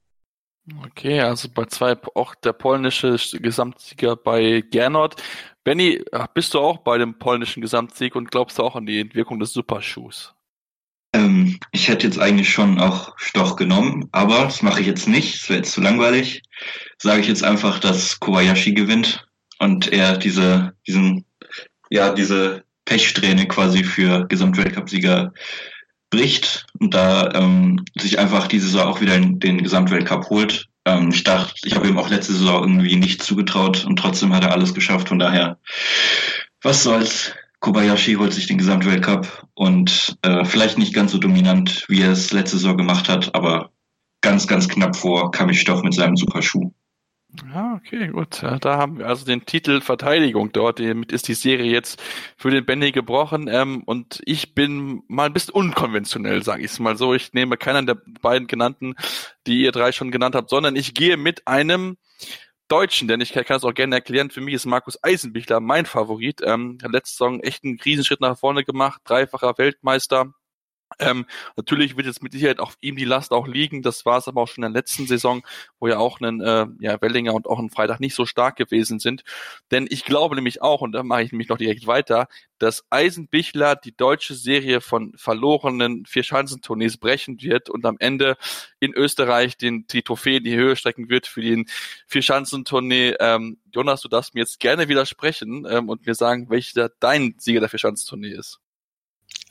[0.84, 5.22] Okay, also bei zwei auch der polnische Gesamtsieger bei Gernot.
[5.64, 9.40] Benny, bist du auch bei dem polnischen Gesamtsieg und glaubst du auch an die Wirkung
[9.40, 10.34] des Superschuhs?
[11.14, 15.36] Ähm, ich hätte jetzt eigentlich schon auch Stoch genommen, aber das mache ich jetzt nicht.
[15.36, 16.42] Das wäre jetzt zu langweilig.
[16.98, 19.28] Sage ich jetzt einfach, dass Kobayashi gewinnt
[19.60, 21.26] und er diese, diesen,
[21.90, 25.34] ja, diese Pechsträhne quasi für Gesamtweltcupsieger
[26.10, 30.68] bricht und da ähm, sich einfach diese Saison auch wieder den Gesamtweltcup holt.
[30.86, 34.44] Ähm, ich dachte, ich habe ihm auch letzte Saison irgendwie nicht zugetraut und trotzdem hat
[34.44, 35.10] er alles geschafft.
[35.10, 35.58] Von daher,
[36.62, 37.34] was soll's?
[37.60, 42.32] Kobayashi holt sich den Gesamtweltcup und äh, vielleicht nicht ganz so dominant, wie er es
[42.32, 43.72] letzte Saison gemacht hat, aber
[44.22, 46.72] ganz, ganz knapp vor Kamistoff mit seinem Superschuh.
[47.54, 48.44] Ja, okay, gut.
[48.44, 50.80] Da haben wir also den Titel Verteidigung dort.
[50.80, 52.02] Damit ist die Serie jetzt
[52.38, 53.48] für den Benny gebrochen.
[53.50, 57.14] Ähm, und ich bin mal ein bisschen unkonventionell, sage ich es mal so.
[57.14, 58.96] Ich nehme keinen der beiden genannten,
[59.48, 61.98] die ihr drei schon genannt habt, sondern ich gehe mit einem
[62.68, 64.32] Deutschen, denn ich kann es auch gerne erklären.
[64.32, 66.42] Für mich ist Markus Eisenbichler mein Favorit.
[66.44, 70.34] Ähm, hat letzte Saison echt einen Riesenschritt nach vorne gemacht, dreifacher Weltmeister
[71.00, 71.26] ähm,
[71.56, 73.82] natürlich wird jetzt mit Sicherheit auf ihm die Last auch liegen.
[73.82, 75.44] Das war es aber auch schon in der letzten Saison,
[75.80, 79.00] wo ja auch ein äh, ja, Wellinger und auch ein Freitag nicht so stark gewesen
[79.00, 79.24] sind.
[79.72, 82.28] Denn ich glaube nämlich auch, und da mache ich nämlich noch direkt weiter,
[82.58, 88.38] dass Eisenbichler die deutsche Serie von verlorenen Vierschanzentournees brechen wird und am Ende
[88.80, 91.66] in Österreich den, die Trophäe in die Höhe strecken wird für den
[92.08, 93.16] Vierschanzentournee.
[93.20, 97.60] Ähm, Jonas, du darfst mir jetzt gerne widersprechen ähm, und mir sagen, welcher dein Sieger
[97.60, 98.60] der Vierschanzentournee ist.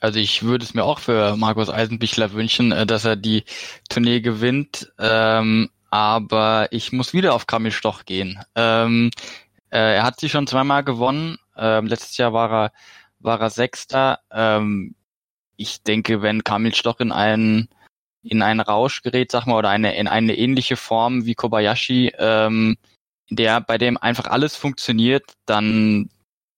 [0.05, 3.45] Also ich würde es mir auch für Markus Eisenbichler wünschen, äh, dass er die
[3.89, 4.93] Tournee gewinnt.
[4.99, 8.39] Ähm, aber ich muss wieder auf Kamil Stoch gehen.
[8.55, 9.11] Ähm,
[9.71, 11.39] äh, er hat sie schon zweimal gewonnen.
[11.57, 12.73] Ähm, letztes Jahr war er,
[13.19, 14.19] war er Sechster.
[14.31, 14.95] Ähm,
[15.57, 17.71] ich denke, wenn Kamil Stoch in einen,
[18.23, 22.77] in einen Rausch gerät, sag mal, oder eine, in eine ähnliche Form wie Kobayashi, ähm,
[23.31, 26.11] der, bei dem einfach alles funktioniert, dann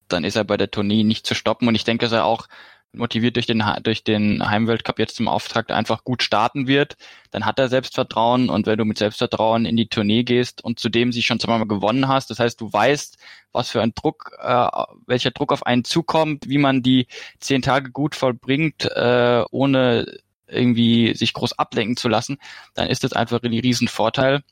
[0.08, 1.68] dann ist er bei der Tournee nicht zu stoppen.
[1.68, 2.48] Und ich denke, dass er auch
[2.96, 6.96] motiviert durch den, durch den Heimweltcup jetzt zum Auftakt einfach gut starten wird,
[7.30, 11.12] dann hat er Selbstvertrauen und wenn du mit Selbstvertrauen in die Tournee gehst und zudem
[11.12, 13.18] sie schon zweimal gewonnen hast, das heißt, du weißt,
[13.52, 14.68] was für ein Druck, äh,
[15.06, 17.06] welcher Druck auf einen zukommt, wie man die
[17.40, 20.06] zehn Tage gut vollbringt, äh, ohne
[20.48, 22.38] irgendwie sich groß ablenken zu lassen,
[22.74, 24.42] dann ist das einfach ein Riesenvorteil.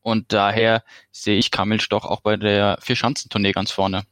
[0.00, 4.04] Und daher sehe ich Kamil Stoch auch bei der Vierschanzentournee ganz vorne.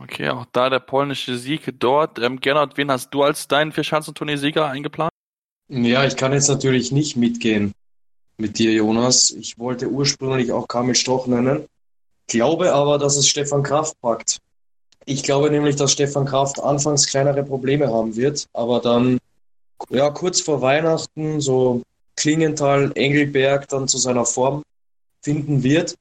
[0.00, 2.18] Okay, auch da der polnische Sieg dort.
[2.18, 5.10] Ähm, Gernot, wen hast du als deinen Vierschanzentournee-Sieger eingeplant?
[5.68, 7.72] Ja, ich kann jetzt natürlich nicht mitgehen
[8.36, 9.30] mit dir, Jonas.
[9.30, 11.66] Ich wollte ursprünglich auch Kamil Stoch nennen,
[12.26, 14.38] glaube aber, dass es Stefan Kraft packt.
[15.06, 19.18] Ich glaube nämlich, dass Stefan Kraft anfangs kleinere Probleme haben wird, aber dann
[19.90, 21.82] ja kurz vor Weihnachten so
[22.16, 24.62] Klingenthal, Engelberg dann zu seiner Form
[25.22, 25.94] finden wird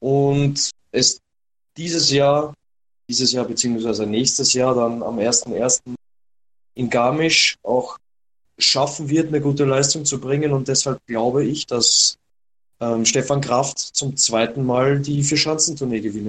[0.00, 1.20] und es
[1.76, 2.54] dieses Jahr
[3.08, 5.80] dieses Jahr beziehungsweise nächstes Jahr dann am 1.1.
[6.74, 7.98] in Garmisch auch
[8.58, 10.52] schaffen wird, eine gute Leistung zu bringen.
[10.52, 12.18] Und deshalb glaube ich, dass
[12.80, 16.28] ähm, Stefan Kraft zum zweiten Mal die Vierschanzentournee gewinnt.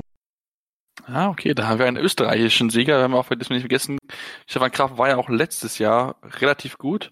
[1.05, 2.97] Ah, okay, da haben wir einen österreichischen Sieger.
[2.97, 3.97] Wir haben auch das nicht vergessen.
[4.45, 7.11] Stefan Kraft war ja auch letztes Jahr relativ gut.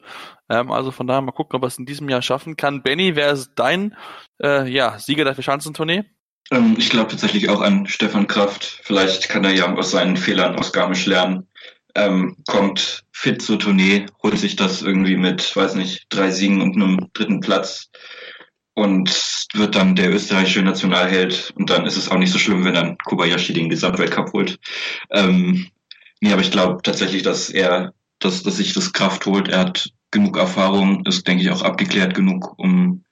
[0.50, 2.84] Ähm, also von daher mal gucken, ob er es in diesem Jahr schaffen kann.
[2.84, 3.96] Benny, wer ist dein
[4.42, 6.06] äh, ja, Sieger der Vierschanzentournee?
[6.52, 8.80] Ähm, ich glaube tatsächlich auch an Stefan Kraft.
[8.84, 11.48] Vielleicht kann er ja aus seinen Fehlern aus Garmisch lernen.
[11.96, 16.76] Ähm, kommt fit zur Tournee, holt sich das irgendwie mit, weiß nicht, drei Siegen und
[16.76, 17.90] einem dritten Platz
[18.76, 21.52] und wird dann der österreichische Nationalheld.
[21.56, 24.60] Und dann ist es auch nicht so schlimm, wenn dann Kobayashi den Gesamtweltcup holt.
[25.10, 25.68] Ähm,
[26.22, 29.48] nee, aber ich glaube tatsächlich, dass er, dass, dass sich das Kraft holt.
[29.48, 33.04] Er hat genug Erfahrung, ist, denke ich, auch abgeklärt genug, um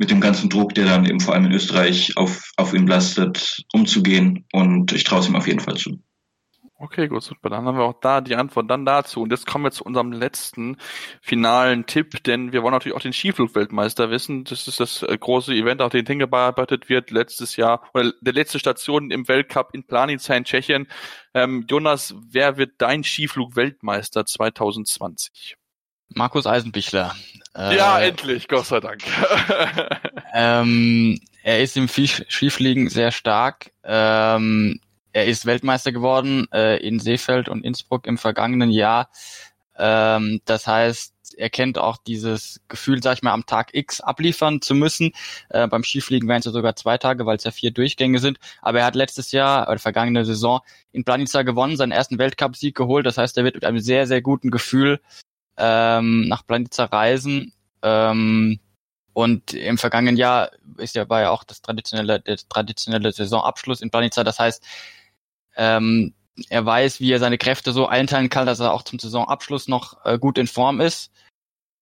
[0.00, 3.64] mit dem ganzen Druck, der dann eben vor allem in Österreich auf, auf ihm lastet,
[3.74, 4.46] umzugehen.
[4.50, 6.00] Und ich traue es ihm auf jeden Fall zu.
[6.78, 7.50] Okay, gut, super.
[7.50, 9.20] Dann haben wir auch da die Antwort dann dazu.
[9.20, 10.78] Und jetzt kommen wir zu unserem letzten
[11.20, 14.44] finalen Tipp, denn wir wollen natürlich auch den Skiflugweltmeister wissen.
[14.44, 18.58] Das ist das äh, große Event, auf den hingearbeitet wird letztes Jahr oder der letzte
[18.58, 20.88] Station im Weltcup in Planica in Tschechien.
[21.34, 25.58] Ähm, Jonas, wer wird dein Skiflugweltmeister 2020?
[26.14, 27.14] Markus Eisenbichler.
[27.56, 29.02] Äh, ja, endlich, Gott sei Dank.
[30.34, 33.72] ähm, er ist im Skifliegen sehr stark.
[33.84, 34.80] Ähm,
[35.12, 39.08] er ist Weltmeister geworden äh, in Seefeld und Innsbruck im vergangenen Jahr.
[39.76, 44.60] Ähm, das heißt, er kennt auch dieses Gefühl, sag ich mal, am Tag X abliefern
[44.60, 45.12] zu müssen.
[45.48, 48.38] Äh, beim Skifliegen wären es ja sogar zwei Tage, weil es ja vier Durchgänge sind.
[48.60, 50.60] Aber er hat letztes Jahr oder vergangene Saison
[50.92, 53.06] in Planica gewonnen, seinen ersten Weltcupsieg geholt.
[53.06, 55.00] Das heißt, er wird mit einem sehr, sehr guten Gefühl
[55.60, 57.52] ähm, nach Planica reisen.
[57.82, 58.58] Ähm,
[59.12, 63.90] und im vergangenen Jahr ist ja war ja auch das traditionelle, der traditionelle Saisonabschluss in
[63.90, 64.24] Planica.
[64.24, 64.64] Das heißt,
[65.56, 66.14] ähm,
[66.48, 70.04] er weiß, wie er seine Kräfte so einteilen kann, dass er auch zum Saisonabschluss noch
[70.04, 71.10] äh, gut in Form ist.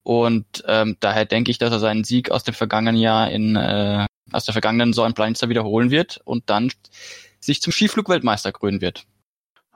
[0.02, 4.06] Und ähm, daher denke ich, dass er seinen Sieg aus dem vergangenen Jahr in äh,
[4.32, 6.72] aus der vergangenen Saison in Planica wiederholen wird und dann
[7.40, 9.06] sich zum Skiflugweltmeister krönen wird.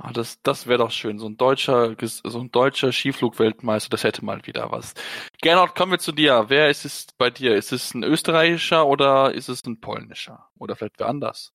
[0.05, 1.21] Ah, das, das wäre doch schön.
[1.21, 4.95] So ein deutscher, so ein deutscher Skiflugweltmeister, das hätte mal wieder was.
[5.41, 6.47] Gernot, kommen wir zu dir.
[6.49, 7.55] Wer ist es bei dir?
[7.55, 10.49] Ist es ein österreichischer oder ist es ein polnischer?
[10.59, 11.53] Oder vielleicht wer anders?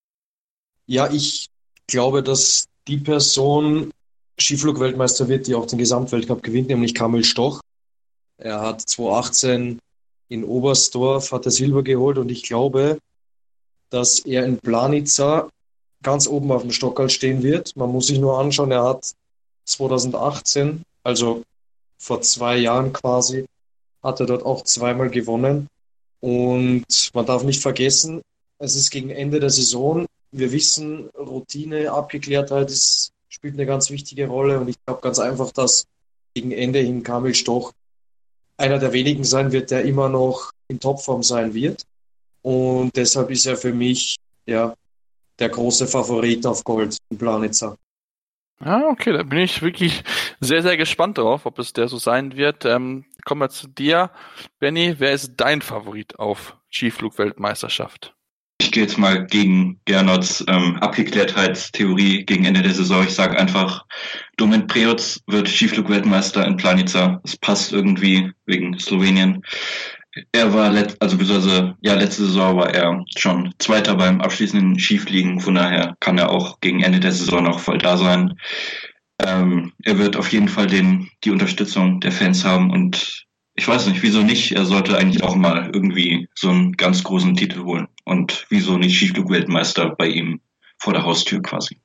[0.86, 1.50] Ja, ich
[1.88, 3.92] glaube, dass die Person
[4.40, 7.60] Skiflugweltmeister wird, die auch den Gesamtweltcup gewinnt, nämlich Kamil Stoch.
[8.38, 9.80] Er hat 2018
[10.30, 13.00] in Oberstdorf hat er Silber geholt und ich glaube,
[13.90, 15.50] dass er in Planica
[16.04, 17.76] ganz oben auf dem Stockerl stehen wird.
[17.76, 19.14] Man muss sich nur anschauen, er hat
[19.66, 21.44] 2018, also
[21.98, 23.46] vor zwei Jahren quasi,
[24.04, 25.68] hat er dort auch zweimal gewonnen.
[26.20, 28.22] Und man darf nicht vergessen,
[28.60, 30.06] es ist gegen Ende der Saison.
[30.32, 34.60] Wir wissen, Routine, Abgeklärtheit ist, spielt eine ganz wichtige Rolle.
[34.60, 35.86] Und ich glaube ganz einfach, dass
[36.34, 37.72] gegen Ende hin Kamil Stoch
[38.58, 41.84] einer der wenigen sein wird, der immer noch in Topform sein wird.
[42.42, 44.74] Und deshalb ist er für mich ja
[45.40, 47.78] der große Favorit auf Gold in Planitzer.
[48.60, 50.04] Ah, okay, da bin ich wirklich
[50.40, 52.66] sehr, sehr gespannt drauf, ob es der so sein wird.
[52.66, 54.10] Ähm, kommen wir zu dir,
[54.60, 54.96] Benny.
[54.98, 58.16] Wer ist dein Favorit auf Skiflug-Weltmeisterschaft?
[58.60, 63.04] Ich gehe jetzt mal gegen Gernots ähm, Abgeklärtheitstheorie gegen Ende der Saison.
[63.04, 63.86] Ich sage einfach,
[64.38, 67.22] Domen Preoc wird Skiflug-Weltmeister in Planica.
[67.24, 69.44] Es passt irgendwie wegen Slowenien.
[70.32, 75.40] Er war, let also beziehungsweise, ja, letzte Saison war er schon Zweiter beim abschließenden Skifliegen.
[75.40, 78.34] Von daher kann er auch gegen Ende der Saison noch voll da sein.
[79.24, 83.26] Ähm, er wird auf jeden Fall den, die Unterstützung der Fans haben und
[83.60, 84.52] ich weiß nicht, wieso nicht?
[84.52, 87.88] Er sollte eigentlich auch mal irgendwie so einen ganz großen Titel holen.
[88.06, 90.40] Und wieso nicht Skiflug-Weltmeister bei ihm
[90.78, 91.82] vor der Haustür quasi?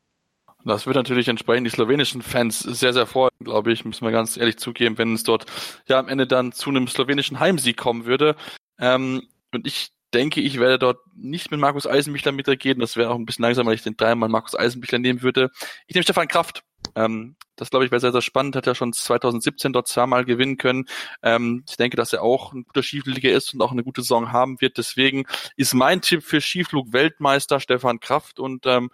[0.64, 4.36] Das wird natürlich entsprechend die slowenischen Fans sehr, sehr freuen, glaube ich, müssen wir ganz
[4.36, 5.46] ehrlich zugeben, wenn es dort
[5.86, 8.36] ja am Ende dann zu einem slowenischen Heimsieg kommen würde.
[8.78, 12.78] Ähm, und ich denke, ich werde dort nicht mit Markus Eisenbichler mitgehen.
[12.78, 15.50] Das wäre auch ein bisschen langsam, weil ich den dreimal Markus Eisenbichler nehmen würde.
[15.86, 16.62] Ich nehme Stefan Kraft.
[16.94, 18.56] Ähm, das glaube ich wäre sehr, sehr spannend.
[18.56, 20.86] Hat ja schon 2017 dort zweimal gewinnen können.
[21.22, 24.32] Ähm, ich denke, dass er auch ein guter Skiflieger ist und auch eine gute Saison
[24.32, 24.78] haben wird.
[24.78, 25.24] Deswegen
[25.56, 28.90] ist mein Tipp für Skiflug Weltmeister Stefan Kraft und ähm,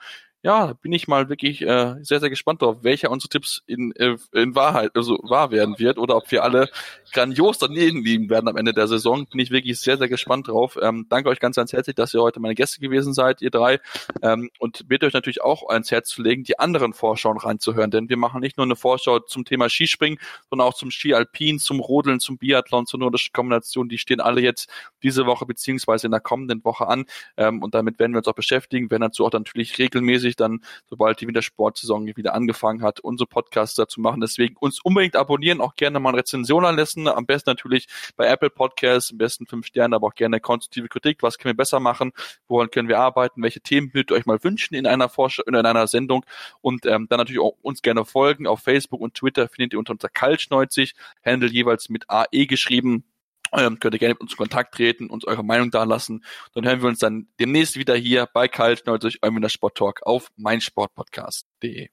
[0.48, 4.16] ja, bin ich mal wirklich äh, sehr, sehr gespannt drauf, welcher unsere Tipps in, äh,
[4.32, 6.70] in Wahrheit, also wahr werden wird oder ob wir alle
[7.12, 9.26] grandios daneben liegen werden am Ende der Saison.
[9.26, 10.78] Bin ich wirklich sehr, sehr gespannt drauf.
[10.80, 13.78] Ähm, danke euch ganz, ganz herzlich, dass ihr heute meine Gäste gewesen seid, ihr drei.
[14.22, 18.08] Ähm, und bitte euch natürlich auch ans Herz zu legen, die anderen Vorschauen reinzuhören, denn
[18.08, 20.18] wir machen nicht nur eine Vorschau zum Thema Skispringen,
[20.48, 23.90] sondern auch zum Ski Alpin, zum Rodeln, zum Biathlon, zur nordischen Kombination.
[23.90, 24.70] Die stehen alle jetzt
[25.02, 27.04] diese Woche beziehungsweise in der kommenden Woche an.
[27.36, 31.20] Ähm, und damit werden wir uns auch beschäftigen, werden dazu auch natürlich regelmäßig dann, sobald
[31.20, 34.20] die Wintersportsaison wieder angefangen hat, unsere Podcasts dazu machen.
[34.20, 37.08] Deswegen uns unbedingt abonnieren, auch gerne mal eine Rezension anlassen lassen.
[37.08, 37.86] Am besten natürlich
[38.16, 41.22] bei Apple Podcasts, am besten fünf Sterne, aber auch gerne konstruktive Kritik.
[41.22, 42.12] Was können wir besser machen?
[42.46, 43.42] Woran können wir arbeiten?
[43.42, 46.24] Welche Themen würdet ihr euch mal wünschen in einer Vorsch in einer Sendung?
[46.60, 48.46] Und ähm, dann natürlich auch uns gerne folgen.
[48.46, 53.04] Auf Facebook und Twitter findet ihr unter unser Kaltschneuzig, Handle jeweils mit AE geschrieben.
[53.52, 56.24] Ähm, könnt ihr gerne mit uns in Kontakt treten, uns eure Meinung da lassen.
[56.54, 60.28] Dann hören wir uns dann demnächst wieder hier bei Kaltschneuzig, eurem Winter Sport Talk auf
[60.36, 61.88] meinsportpodcast.de.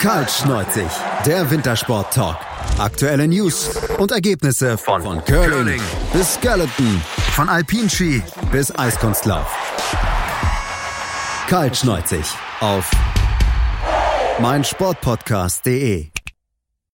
[0.00, 0.88] Kaltschneuzig,
[1.24, 2.36] der Wintersport Talk.
[2.78, 7.02] Aktuelle News und Ergebnisse von, von Curling, Curling bis Skeleton,
[7.32, 8.22] von Alpinski
[8.52, 9.50] bis Eiskunstlauf.
[11.48, 12.26] Kaltschneuzig
[12.60, 12.90] auf
[14.40, 16.10] meinsportpodcast.de